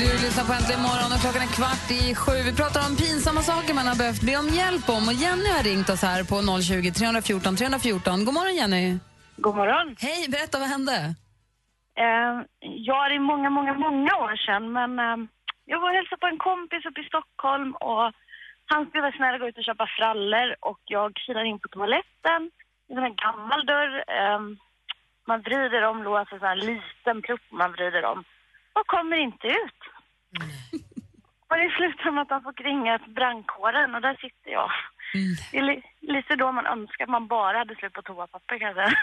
Du 0.06 0.12
lyssnar 0.26 0.46
på 0.50 0.54
Äntligen 0.60 0.84
morgon 0.90 1.10
och 1.16 1.22
klockan 1.24 1.44
är 1.48 1.54
kvart 1.60 1.88
i 2.00 2.02
sju. 2.22 2.36
Vi 2.50 2.54
pratar 2.62 2.82
om 2.88 2.94
pinsamma 3.02 3.42
saker 3.52 3.72
man 3.80 3.88
har 3.92 3.98
behövt 4.04 4.24
be 4.28 4.34
om 4.44 4.50
hjälp 4.60 4.86
om. 4.98 5.04
Och 5.10 5.18
Jenny 5.24 5.50
har 5.58 5.64
ringt 5.72 5.90
oss 5.94 6.04
här 6.10 6.22
på 6.32 6.36
020 6.62 6.92
314 6.92 7.56
314. 7.56 8.26
God 8.28 8.34
morgon 8.40 8.56
Jenny. 8.60 8.86
God 9.46 9.56
morgon. 9.60 9.88
Hej, 10.08 10.22
berätta 10.36 10.56
vad 10.64 10.70
hände? 10.76 10.96
Eh, 12.04 12.34
ja, 12.90 12.98
det 13.10 13.16
är 13.20 13.30
många, 13.34 13.50
många, 13.58 13.74
många 13.88 14.12
år 14.26 14.36
sedan, 14.46 14.64
men 14.78 14.92
eh, 15.06 15.18
jag 15.72 15.80
var 15.82 15.90
och 15.90 15.98
hälsade 16.00 16.22
på 16.24 16.30
en 16.34 16.44
kompis 16.50 16.86
uppe 16.90 17.02
i 17.02 17.12
Stockholm 17.14 17.70
och 17.92 18.06
han 18.72 18.82
skulle 18.86 19.06
vara 19.08 19.18
snäll 19.18 19.36
och 19.36 19.42
gå 19.42 19.48
ut 19.48 19.62
och 19.62 19.70
köpa 19.70 19.88
frallor 19.98 20.48
och 20.70 20.82
jag 20.96 21.10
kilar 21.24 21.46
in 21.52 21.60
på 21.64 21.68
toaletten. 21.68 22.42
Det 22.88 23.00
är 23.02 23.10
en 23.12 23.24
gammal 23.26 23.62
dörr. 23.72 23.94
Eh, 24.20 24.42
man 25.30 25.40
vrider 25.48 25.82
om 25.92 26.04
låsen, 26.08 26.40
så 26.40 26.46
här 26.46 26.58
en 26.58 26.68
liten 26.74 27.18
plupp 27.26 27.46
man 27.62 27.72
vrider 27.78 28.06
om 28.14 28.20
och 28.80 28.88
kommer 28.88 29.18
inte 29.18 29.48
ut. 29.48 29.82
Och 31.50 31.58
det 31.58 31.70
slutar 31.78 32.12
med 32.12 32.22
att 32.22 32.30
han 32.30 32.44
får 32.44 32.54
ringa 32.64 33.00
brandkåren 33.16 33.96
och 33.96 34.02
där 34.02 34.14
sitter 34.16 34.52
jag 34.52 34.70
Det 35.52 35.58
är 35.58 35.62
li, 35.64 35.84
lite 36.02 36.36
då 36.36 36.52
man 36.52 36.66
önskar 36.66 37.04
att 37.04 37.10
man 37.10 37.28
bara 37.28 37.58
hade 37.58 37.76
slut 37.76 37.94
på 37.94 38.02
toapapper 38.02 38.60
kanske. 38.60 38.96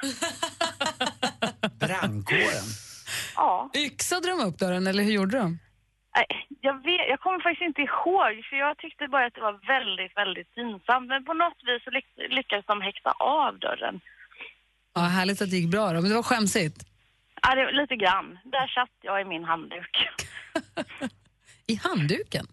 Brandkåren. 1.87 2.68
ja. 3.37 3.71
Yxade 3.77 4.29
de 4.29 4.40
upp 4.40 4.59
dörren 4.59 4.87
eller 4.87 5.03
hur 5.05 5.12
gjorde 5.12 5.38
de? 5.38 5.59
Nej, 6.16 6.47
Jag, 6.61 6.75
vet, 6.85 7.09
jag 7.09 7.21
kommer 7.21 7.40
faktiskt 7.40 7.62
inte 7.66 7.81
ihåg, 7.83 8.45
för 8.51 8.57
jag 8.57 8.79
tyckte 8.79 9.09
bara 9.09 9.27
att 9.27 9.35
det 9.35 9.40
var 9.40 9.61
väldigt, 9.66 10.16
väldigt 10.16 10.55
pinsamt. 10.55 11.09
Men 11.09 11.25
på 11.25 11.35
något 11.35 11.59
vis 11.66 11.85
så 11.85 11.90
lyck- 11.90 12.29
lyckades 12.37 12.66
de 12.66 12.81
häkta 12.81 13.11
av 13.18 13.59
dörren. 13.59 14.01
Ja, 14.95 15.01
härligt 15.01 15.42
att 15.42 15.51
det 15.51 15.57
gick 15.57 15.71
bra 15.71 15.87
då, 15.87 16.01
men 16.01 16.09
det 16.11 16.14
var 16.14 16.23
skämsigt. 16.23 16.77
Ja, 17.42 17.55
det 17.55 17.73
lite 17.73 17.97
grann. 17.97 18.38
Där 18.45 18.66
satt 18.66 18.90
jag 19.01 19.21
i 19.21 19.25
min 19.25 19.45
handduk. 19.45 20.09
I 21.66 21.75
handduken? 21.75 22.46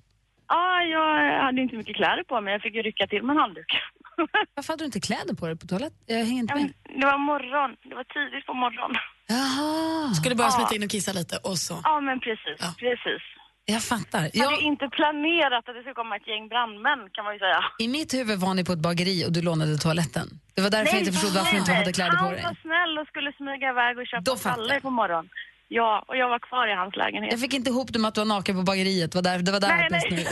Ja, 0.48 0.82
jag 0.84 1.42
hade 1.46 1.62
inte 1.62 1.76
mycket 1.76 1.96
kläder 1.96 2.24
på 2.24 2.42
mig. 2.42 2.54
Jag 2.54 2.62
fick 2.62 2.76
ju 2.76 2.82
rycka 2.82 3.08
till 3.08 3.24
med 3.24 3.34
en 3.34 3.40
handduk. 3.40 3.72
Varför 4.56 4.74
hade 4.74 4.82
du 4.84 4.86
inte 4.86 5.00
kläder 5.00 5.34
på 5.36 5.46
dig 5.48 5.56
på 5.58 5.68
toaletten? 5.68 5.98
Jag 6.06 6.26
hänger 6.26 6.40
inte 6.42 6.54
Ja, 6.58 6.62
med. 6.62 6.74
Det 7.00 7.06
var 7.06 7.18
morgon. 7.18 7.76
Det 7.90 7.96
var 7.96 8.04
tidigt 8.04 8.46
på 8.46 8.54
morgonen. 8.54 8.98
Jaha. 9.28 10.14
Skulle 10.14 10.36
bara 10.36 10.48
Ja. 10.48 10.52
smita 10.52 10.76
in 10.76 10.84
och 10.84 10.90
kissa 10.90 11.12
lite 11.14 11.36
och 11.50 11.58
så. 11.58 11.76
Ja, 11.84 12.00
men 12.02 12.20
precis. 12.20 12.58
precis. 12.84 13.22
Jag 13.66 13.84
fattar. 13.84 14.30
Jag 14.34 14.46
hade 14.50 14.62
inte 14.72 14.88
planerat 14.90 15.70
att 15.70 15.76
det 15.76 15.82
skulle 15.82 15.94
komma 16.02 16.16
ett 16.16 16.28
gäng 16.28 16.48
brandmän, 16.54 17.00
kan 17.16 17.24
man 17.26 17.34
ju 17.34 17.40
säga. 17.40 17.60
I 17.80 17.88
mitt 17.88 18.14
huvud 18.14 18.40
var 18.40 18.54
ni 18.54 18.64
på 18.66 18.72
ett 18.74 18.80
bageri 18.90 19.26
och 19.28 19.32
du 19.34 19.42
lånade 19.42 19.78
toaletten. 19.78 20.28
Det 20.56 20.62
var 20.62 20.70
därför 20.70 20.92
jag 20.94 21.00
inte 21.02 21.12
förstod 21.12 21.34
varför 21.40 21.52
du 21.54 21.58
inte 21.64 21.74
hade 21.74 21.94
kläder 21.94 22.18
på 22.18 22.26
Han 22.26 22.34
dig. 22.34 22.44
var 22.44 22.56
snäll 22.66 22.94
och 23.02 23.08
skulle 23.08 23.32
smyga 23.40 23.70
iväg 23.70 23.94
och 24.00 24.08
köpa 24.08 24.36
frallor 24.44 24.80
på 24.80 24.90
morgonen. 24.90 25.30
Ja, 25.72 26.06
och 26.08 26.18
jag 26.18 26.30
var 26.30 26.40
kvar 26.40 26.68
i 26.68 26.76
hans 26.76 26.96
lägenhet. 26.96 27.32
Jag 27.32 27.42
fick 27.42 27.54
inte 27.54 27.70
ihop 27.70 27.94
det 27.94 28.00
med 28.00 28.10
att 28.10 28.16
du 28.16 28.22
var 28.22 28.26
naken 28.26 28.56
på 28.56 28.62
bageriet. 28.62 29.12
Det 29.12 29.18
var 29.18 29.24
där, 29.24 29.40
det 29.40 29.52
var 29.52 29.60
där 29.60 29.68
Nej, 29.68 29.88
nej. 30.12 30.28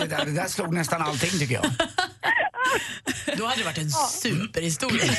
Det 0.00 0.06
där, 0.06 0.24
det 0.24 0.34
där 0.34 0.48
slog 0.48 0.74
nästan 0.74 1.02
allting 1.02 1.30
tycker 1.38 1.54
jag. 1.54 1.64
Då 3.38 3.44
hade 3.44 3.60
det 3.60 3.64
varit 3.64 3.78
en 3.78 3.90
superhistoria. 3.90 5.12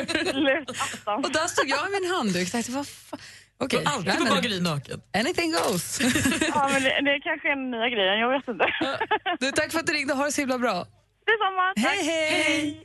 Absolut. 0.00 0.70
Och 1.24 1.32
där 1.32 1.46
stod 1.46 1.68
jag 1.68 1.82
med 1.82 2.00
min 2.00 2.10
handduk 2.10 2.46
och 2.46 2.52
tänkte, 2.52 2.72
vad 2.72 2.88
fan. 2.88 3.18
Okej. 3.58 3.82
Aldrig 3.84 4.14
nej, 4.18 4.28
på 4.28 4.34
bageri 4.34 4.60
naken. 4.60 5.00
Anything 5.14 5.52
goes. 5.52 6.00
Ja, 6.54 6.68
men 6.72 6.82
det, 6.82 7.00
det 7.04 7.10
är 7.10 7.20
kanske 7.20 7.48
är 7.48 7.56
den 7.56 7.70
nya 7.70 7.88
grejen, 7.88 8.18
jag 8.18 8.30
vet 8.30 8.48
inte. 8.48 8.66
Du, 9.40 9.52
tack 9.52 9.72
för 9.72 9.78
att 9.78 9.86
du 9.86 9.92
ringde. 9.92 10.14
Ha 10.14 10.24
det 10.24 10.32
så 10.32 10.40
himla 10.40 10.58
bra. 10.58 10.86
Detsamma. 11.26 11.72
tack. 11.74 11.84
Hej, 11.84 12.04
hej! 12.04 12.84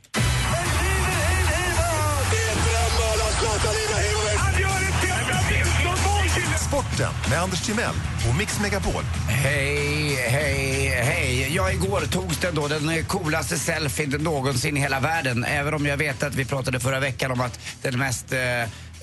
Sporten 6.92 7.30
med 7.30 7.38
Anders 7.42 7.60
Timell 7.66 7.94
och 8.28 8.36
Mix 8.38 8.60
Megapol. 8.60 9.02
Hej, 9.28 10.14
hej, 10.14 10.88
hej. 10.88 11.52
Ja, 11.54 11.72
igår 11.72 12.00
togs 12.00 12.38
den 12.38 12.54
då 12.54 12.68
den 12.68 13.04
coolaste 13.04 13.58
selfien 13.58 14.10
någonsin 14.10 14.76
i 14.76 14.80
hela 14.80 15.00
världen. 15.00 15.44
Även 15.44 15.74
om 15.74 15.86
jag 15.86 15.96
vet 15.96 16.22
att 16.22 16.34
vi 16.34 16.44
pratade 16.44 16.80
förra 16.80 17.00
veckan 17.00 17.30
om 17.30 17.40
att 17.40 17.60
den 17.82 17.98
mest 17.98 18.32
eh, 18.32 18.38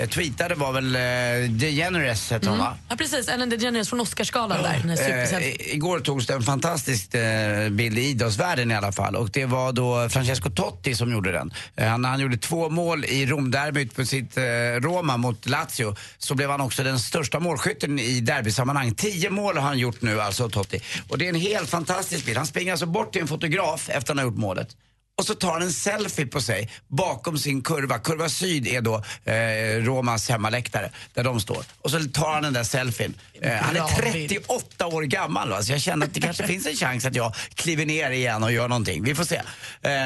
tweetade 0.07 0.55
var 0.55 0.73
väl 0.73 0.95
eh, 0.95 1.49
DeGeneres, 1.49 2.31
hette 2.31 2.49
hon 2.49 2.59
va? 2.59 2.77
Ja, 2.89 2.95
precis. 2.95 3.27
Ellen 3.27 3.49
DeGeneres 3.49 3.89
från 3.89 3.99
Oscarsgalan 4.01 4.63
där. 4.63 4.79
Den 4.79 4.89
här 4.89 4.97
superselfien. 4.97 5.55
Eh, 5.59 5.75
igår 5.75 5.99
togs 5.99 6.27
det 6.27 6.33
en 6.33 6.43
fantastisk 6.43 7.13
eh, 7.13 7.69
bild 7.69 7.97
i 7.97 8.01
idrottsvärlden 8.01 8.71
i 8.71 8.75
alla 8.75 8.91
fall 8.91 9.15
och 9.15 9.29
det 9.29 9.45
var 9.45 9.71
då 9.71 10.09
Francesco 10.09 10.49
Totti 10.49 10.95
som 10.95 11.11
gjorde 11.11 11.31
den. 11.31 11.53
Eh, 11.75 11.87
han, 11.87 12.05
han 12.05 12.19
gjorde 12.19 12.37
två 12.37 12.69
mål 12.69 13.05
i 13.05 13.25
Romderbyt 13.25 13.95
på 13.95 14.05
sitt 14.05 14.37
eh, 14.37 14.43
Roma 14.81 15.17
mot 15.17 15.45
Lazio. 15.45 15.95
Så 16.17 16.35
blev 16.35 16.49
han 16.49 16.61
också 16.61 16.83
den 16.83 16.99
största 16.99 17.39
målskytten 17.39 17.99
i 17.99 18.19
derbysammanhang. 18.19 18.95
Tio 18.95 19.29
mål 19.29 19.57
har 19.57 19.67
han 19.67 19.79
gjort 19.79 20.01
nu 20.01 20.21
alltså 20.21 20.49
Totti. 20.49 20.79
Och 21.09 21.17
det 21.17 21.25
är 21.25 21.29
en 21.29 21.35
helt 21.35 21.69
fantastisk 21.69 22.25
bild. 22.25 22.37
Han 22.37 22.47
springer 22.47 22.71
alltså 22.71 22.85
bort 22.85 23.13
till 23.13 23.21
en 23.21 23.27
fotograf 23.27 23.89
efter 23.89 23.97
att 23.97 24.07
han 24.07 24.17
har 24.17 24.25
gjort 24.25 24.37
målet. 24.37 24.75
Och 25.19 25.25
så 25.25 25.35
tar 25.35 25.51
han 25.51 25.61
en 25.61 25.73
selfie 25.73 26.25
på 26.25 26.41
sig 26.41 26.69
bakom 26.87 27.37
sin 27.37 27.61
kurva. 27.61 27.99
Kurva 27.99 28.29
Syd 28.29 28.67
är 28.67 28.81
då 28.81 29.03
eh, 29.25 29.83
Romas 29.83 30.29
hemmaläktare, 30.29 30.91
där 31.13 31.23
de 31.23 31.39
står. 31.39 31.63
Och 31.81 31.91
så 31.91 31.99
tar 31.99 32.33
han 32.33 32.43
den 32.43 32.53
där 32.53 32.63
selfien. 32.63 33.13
Eh, 33.41 33.53
han 33.53 33.75
är 33.75 33.79
Bra 33.79 34.11
38 34.11 34.87
år 34.87 35.01
gammal 35.01 35.49
va? 35.49 35.63
så 35.63 35.71
jag 35.71 35.81
känner 35.81 36.05
att 36.07 36.13
det 36.13 36.21
kanske 36.21 36.47
finns 36.47 36.67
en 36.67 36.75
chans 36.75 37.05
att 37.05 37.15
jag 37.15 37.33
kliver 37.55 37.85
ner 37.85 38.11
igen 38.11 38.43
och 38.43 38.51
gör 38.51 38.67
någonting. 38.67 39.03
Vi 39.03 39.15
får 39.15 39.23
se. 39.23 39.35
Eh, 39.35 39.41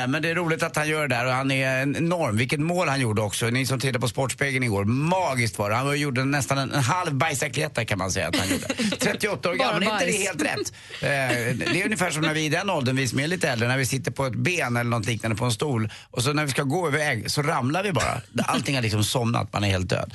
men 0.07 0.21
det 0.21 0.29
är 0.29 0.35
roligt 0.35 0.63
att 0.63 0.75
han 0.75 0.89
gör 0.89 1.07
det 1.07 1.15
där 1.15 1.25
och 1.25 1.31
han 1.31 1.51
är 1.51 1.81
enorm. 1.81 2.37
Vilket 2.37 2.59
mål 2.59 2.87
han 2.87 2.99
gjorde 2.99 3.21
också. 3.21 3.45
Ni 3.45 3.65
som 3.65 3.79
tittade 3.79 3.99
på 3.99 4.07
Sportspegeln 4.07 4.63
igår, 4.63 4.85
magiskt 4.85 5.57
var 5.57 5.69
det. 5.69 5.75
Han 5.75 5.99
gjorde 5.99 6.25
nästan 6.25 6.57
en, 6.57 6.71
en 6.71 6.83
halv 6.83 7.13
bajsakleta 7.13 7.85
kan 7.85 7.97
man 7.97 8.11
säga 8.11 8.27
att 8.27 8.35
han 8.35 8.49
gjorde. 8.49 8.95
38 8.99 9.49
år 9.49 9.53
gammal, 9.53 9.83
är 9.83 9.93
inte 9.93 10.05
det 10.05 10.23
helt 10.23 10.41
rätt? 10.41 10.73
Eh, 11.01 11.55
det 11.71 11.81
är 11.81 11.85
ungefär 11.85 12.11
som 12.11 12.21
när 12.21 12.33
vi 12.33 12.45
i 12.45 12.49
den 12.49 12.69
åldern, 12.69 12.95
vi 12.95 13.07
som 13.07 13.19
är 13.19 13.27
lite 13.27 13.49
äldre, 13.49 13.67
när 13.67 13.77
vi 13.77 13.85
sitter 13.85 14.11
på 14.11 14.25
ett 14.25 14.35
ben 14.35 14.77
eller 14.77 14.89
något 14.89 15.02
liknande 15.05 15.37
på 15.37 15.45
en 15.45 15.51
stol 15.51 15.89
och 16.11 16.23
så 16.23 16.33
när 16.33 16.45
vi 16.45 16.51
ska 16.51 16.63
gå 16.63 16.87
iväg 16.87 17.31
så 17.31 17.41
ramlar 17.41 17.83
vi 17.83 17.91
bara. 17.91 18.21
Allting 18.45 18.75
har 18.75 18.81
liksom 18.81 19.03
somnat, 19.03 19.53
man 19.53 19.63
är 19.63 19.67
helt 19.67 19.89
död. 19.89 20.13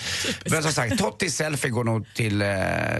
Men 0.51 0.63
som 0.63 0.73
sagt, 0.73 0.99
Tottis 0.99 1.37
selfie 1.37 1.71
går 1.71 1.85
nog 1.85 2.07
till, 2.15 2.43
eh, 2.43 2.49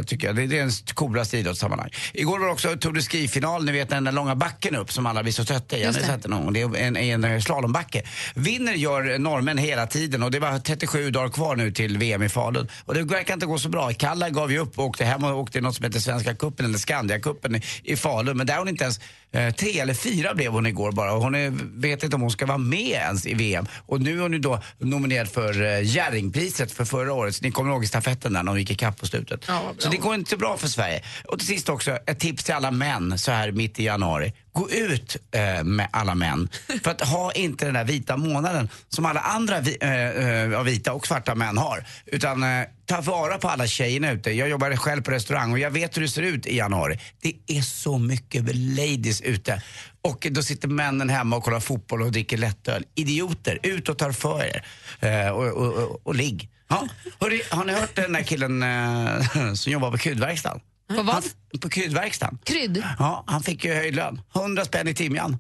tycker 0.07 0.27
jag, 0.27 0.37
det 0.37 0.43
är 0.43 0.49
den 0.49 0.71
coolaste 0.95 1.39
idrottssammanhang. 1.39 1.91
Igår 2.13 2.39
var 2.39 2.47
det 2.47 2.53
också 2.53 2.77
Tour 2.77 2.93
de 2.93 3.01
Ski-final, 3.03 3.65
ni 3.65 3.73
vet 3.73 3.89
den 3.89 4.05
där 4.05 4.13
långa 4.13 4.35
backen 4.35 4.77
upp 4.77 4.93
som 4.93 5.07
alla 5.07 5.23
blir 5.23 5.33
så 5.33 5.45
trötta 5.45 5.77
i. 5.77 5.81
Har 5.81 5.87
Just 5.87 6.01
det. 6.01 6.07
sett 6.07 6.23
den 6.23 6.31
någon 6.31 6.45
gång? 6.45 6.53
Det 6.53 6.61
är 6.63 6.77
en, 6.97 7.25
en 7.25 7.43
slalombacke. 7.43 8.03
Vinner 8.35 8.73
gör 8.73 9.19
norrmän 9.19 9.59
hela 9.59 9.87
tiden 9.87 10.23
och 10.23 10.31
det 10.31 10.39
var 10.39 10.59
37 10.59 11.11
dagar 11.11 11.29
kvar 11.29 11.57
nu 11.57 11.73
till 11.73 11.99
VM 11.99 12.23
i 12.23 12.29
Falun. 12.29 12.69
Och 12.85 12.95
det 12.95 13.03
verkar 13.03 13.35
inte 13.35 13.47
gå 13.47 13.59
så 13.59 13.69
bra. 13.69 13.93
Kalla 13.93 14.31
gav 14.31 14.53
ju 14.53 14.59
upp 14.59 14.79
och 14.79 14.85
åkte 14.85 15.05
hem 15.05 15.25
och 15.25 15.39
åkte 15.39 15.59
i 15.59 15.61
något 15.61 15.75
som 15.75 15.85
heter 15.85 16.01
Svenska 16.01 16.35
cupen 16.35 16.67
eller 16.67 16.79
Skandia-cupen 16.79 17.57
i, 17.57 17.93
i 17.93 17.97
Falun. 17.97 18.37
Men 18.37 18.47
där 18.47 18.55
är 18.55 18.59
hon 18.59 18.69
inte 18.69 18.85
ens 18.85 19.01
eh, 19.33 19.55
tre 19.55 19.79
eller 19.79 19.95
fyra 19.95 20.35
blev 20.35 20.53
hon 20.53 20.67
igår 20.67 20.93
bara. 20.93 21.13
Och 21.13 21.23
hon 21.23 21.35
är, 21.35 21.53
vet 21.81 22.03
inte 22.03 22.17
om 22.17 22.23
hon 22.23 22.31
ska 22.31 22.47
vara 22.47 22.59
med 22.59 22.91
ens 22.91 23.27
i 23.27 23.35
VM. 23.35 23.67
Och 23.87 24.01
nu 24.01 24.19
är 24.19 24.23
hon 24.23 24.33
ju 24.33 24.39
då 24.39 24.63
nominerad 24.79 25.29
för 25.29 25.63
eh, 25.65 25.83
Jerringpriset 25.83 26.73
för 26.73 26.85
förra 26.85 27.13
året. 27.13 27.35
Så 27.35 27.45
ni 27.45 27.51
kommer 27.51 27.71
ihåg 27.71 27.87
stafetten 27.87 28.33
där 28.33 28.43
när 28.43 28.53
hon 28.53 28.61
gick 28.61 28.71
ikapp 28.71 28.99
på 29.01 29.07
slutet. 29.07 29.49
så 29.79 29.89
det 29.89 29.97
går 29.97 30.15
inte 30.15 30.31
så 30.31 30.37
bra 30.37 30.57
för 30.57 30.69
Sverige. 30.69 31.03
Och 31.25 31.39
till 31.39 31.49
sist 31.49 31.69
också 31.69 31.91
ett 32.07 32.19
tips 32.19 32.45
till 32.45 32.55
alla 32.55 32.71
män 32.71 33.19
så 33.19 33.33
här 33.33 33.53
mitt 33.53 33.81
i 33.81 33.85
januari. 33.85 34.33
Gå 34.59 34.71
ut 34.71 35.17
eh, 35.31 35.65
med 35.65 35.89
alla 35.91 36.15
män. 36.15 36.49
För 36.83 36.91
att 36.91 37.01
ha 37.01 37.33
inte 37.33 37.65
den 37.65 37.75
där 37.75 37.85
vita 37.85 38.17
månaden 38.17 38.69
som 38.89 39.07
alla 39.07 39.21
andra 39.21 39.61
vi, 39.61 39.77
eh, 39.81 39.93
eh, 39.93 40.63
vita 40.63 40.93
och 40.93 41.07
svarta 41.07 41.35
män 41.35 41.59
har. 41.59 41.87
Utan 42.07 42.43
eh, 42.43 42.67
ta 42.87 43.01
vara 43.01 43.39
på 43.39 43.49
alla 43.49 43.67
tjejerna 43.67 44.13
ute. 44.13 44.31
Jag 44.31 44.49
jobbar 44.49 44.77
själv 44.77 45.03
på 45.03 45.11
restaurang 45.11 45.53
och 45.53 45.59
jag 45.59 45.71
vet 45.71 45.97
hur 45.97 46.03
det 46.03 46.09
ser 46.09 46.23
ut 46.23 46.47
i 46.47 46.57
januari. 46.57 46.99
Det 47.21 47.35
är 47.47 47.63
så 47.63 47.99
mycket 47.99 48.45
ladies 48.55 49.21
ute. 49.21 49.63
Och 50.03 50.27
då 50.31 50.43
sitter 50.43 50.69
männen 50.69 51.09
hemma 51.09 51.37
och 51.37 51.45
kollar 51.45 51.61
fotboll 51.61 52.03
och 52.03 52.13
dricker 52.13 52.37
lättöl. 52.37 52.85
Idioter, 52.95 53.59
ut 53.63 53.89
och 53.89 53.99
tar 53.99 54.13
för 54.13 54.45
er. 54.45 54.67
Eh, 55.01 55.29
och, 55.29 55.47
och, 55.47 55.73
och, 55.75 56.07
och 56.07 56.15
ligg. 56.15 56.49
Ja. 56.69 56.89
Hörri, 57.21 57.43
har 57.51 57.65
ni 57.65 57.73
hört 57.73 57.95
den 57.95 58.13
där 58.13 58.23
killen 58.23 58.63
eh, 58.63 59.53
som 59.55 59.73
jobbar 59.73 59.91
på 59.91 59.99
kryddverkstan? 59.99 60.61
På 60.89 61.03
vad? 61.03 61.15
Han, 61.15 61.23
på 61.61 61.69
kryddverkstan. 61.69 62.39
Krydd? 62.45 62.85
Ja, 62.99 63.25
han 63.27 63.43
fick 63.43 63.65
ju 63.65 63.75
höjd 63.75 63.95
lön. 63.95 64.21
100 64.37 64.65
spänn 64.65 64.89
i 64.89 64.95
timjan. 64.95 65.39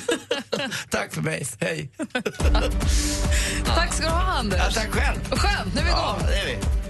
Tack 0.90 1.14
för 1.14 1.22
mig, 1.22 1.46
hej. 1.60 1.90
Tack 3.64 3.94
ska 3.94 4.04
du 4.04 4.10
ha, 4.10 4.22
Anders. 4.22 4.58
Ja, 4.58 4.70
tack 4.82 4.90
själv. 4.90 5.18
Skönt, 5.30 5.74
nu 5.74 5.80
är 5.80 5.84
vi 5.84 5.90
igång. 5.90 6.16
Ja, 6.20 6.26
det 6.28 6.38
är 6.38 6.46
vi. 6.46 6.81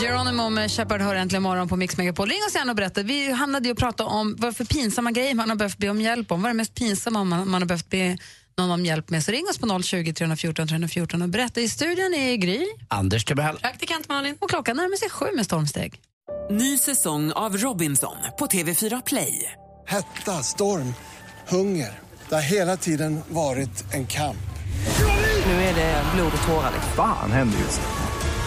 Geronimo 0.00 0.50
med 0.50 0.70
Shepard 0.70 1.00
hör 1.00 1.14
äntligen 1.14 1.42
morgon 1.42 1.68
på 1.68 1.76
Mix 1.76 1.96
Megapol. 1.96 2.28
Ring 2.28 2.38
oss 2.48 2.54
gärna 2.54 2.72
och 2.72 2.76
berätta. 2.76 3.02
Vi 3.02 3.32
hamnade 3.32 3.68
ju 3.68 3.72
och 3.72 3.78
pratade 3.78 4.10
om 4.10 4.36
vad 4.38 4.56
för 4.56 4.64
pinsamma 4.64 5.10
grejer 5.10 5.34
man 5.34 5.48
har 5.48 5.56
behövt 5.56 5.78
be 5.78 5.88
om 5.88 6.00
hjälp 6.00 6.32
om. 6.32 6.42
Vad 6.42 6.50
är 6.50 6.54
det 6.54 6.56
mest 6.56 6.74
pinsamma 6.74 7.24
man, 7.24 7.50
man 7.50 7.62
har 7.62 7.66
behövt 7.66 7.88
be 7.90 8.18
någon 8.58 8.70
om 8.70 8.84
hjälp 8.84 9.10
med? 9.10 9.24
Så 9.24 9.32
ring 9.32 9.46
oss 9.50 9.58
på 9.58 9.82
020 9.82 10.12
314 10.12 10.68
314 10.68 11.22
och 11.22 11.28
berätta. 11.28 11.60
I 11.60 11.68
studion 11.68 12.14
är 12.14 12.36
Gry 12.36 12.66
Anders 12.88 13.24
Timell. 13.24 13.56
Praktikant 13.56 14.08
Malin. 14.08 14.36
och 14.40 14.50
klockan 14.50 14.76
närmar 14.76 14.96
sig 14.96 15.10
sju 15.10 15.26
med 15.34 15.44
stormsteg. 15.44 16.00
Ny 16.50 16.78
säsong 16.78 17.32
av 17.32 17.56
Robinson 17.56 18.16
på 18.38 18.46
TV4 18.46 19.02
Play. 19.06 19.52
Hetta, 19.86 20.42
storm, 20.42 20.94
hunger. 21.48 21.98
Det 22.28 22.34
har 22.34 22.42
hela 22.42 22.76
tiden 22.76 23.20
varit 23.28 23.94
en 23.94 24.06
kamp. 24.06 24.36
Nu 25.46 25.52
är 25.52 25.74
det 25.74 26.02
blod 26.14 26.32
och 26.40 26.46
tårar. 26.46 26.70
liksom. 26.74 26.92
Fan 26.96 27.32
händer 27.32 27.58
just 27.58 27.80
nu. 27.80 28.07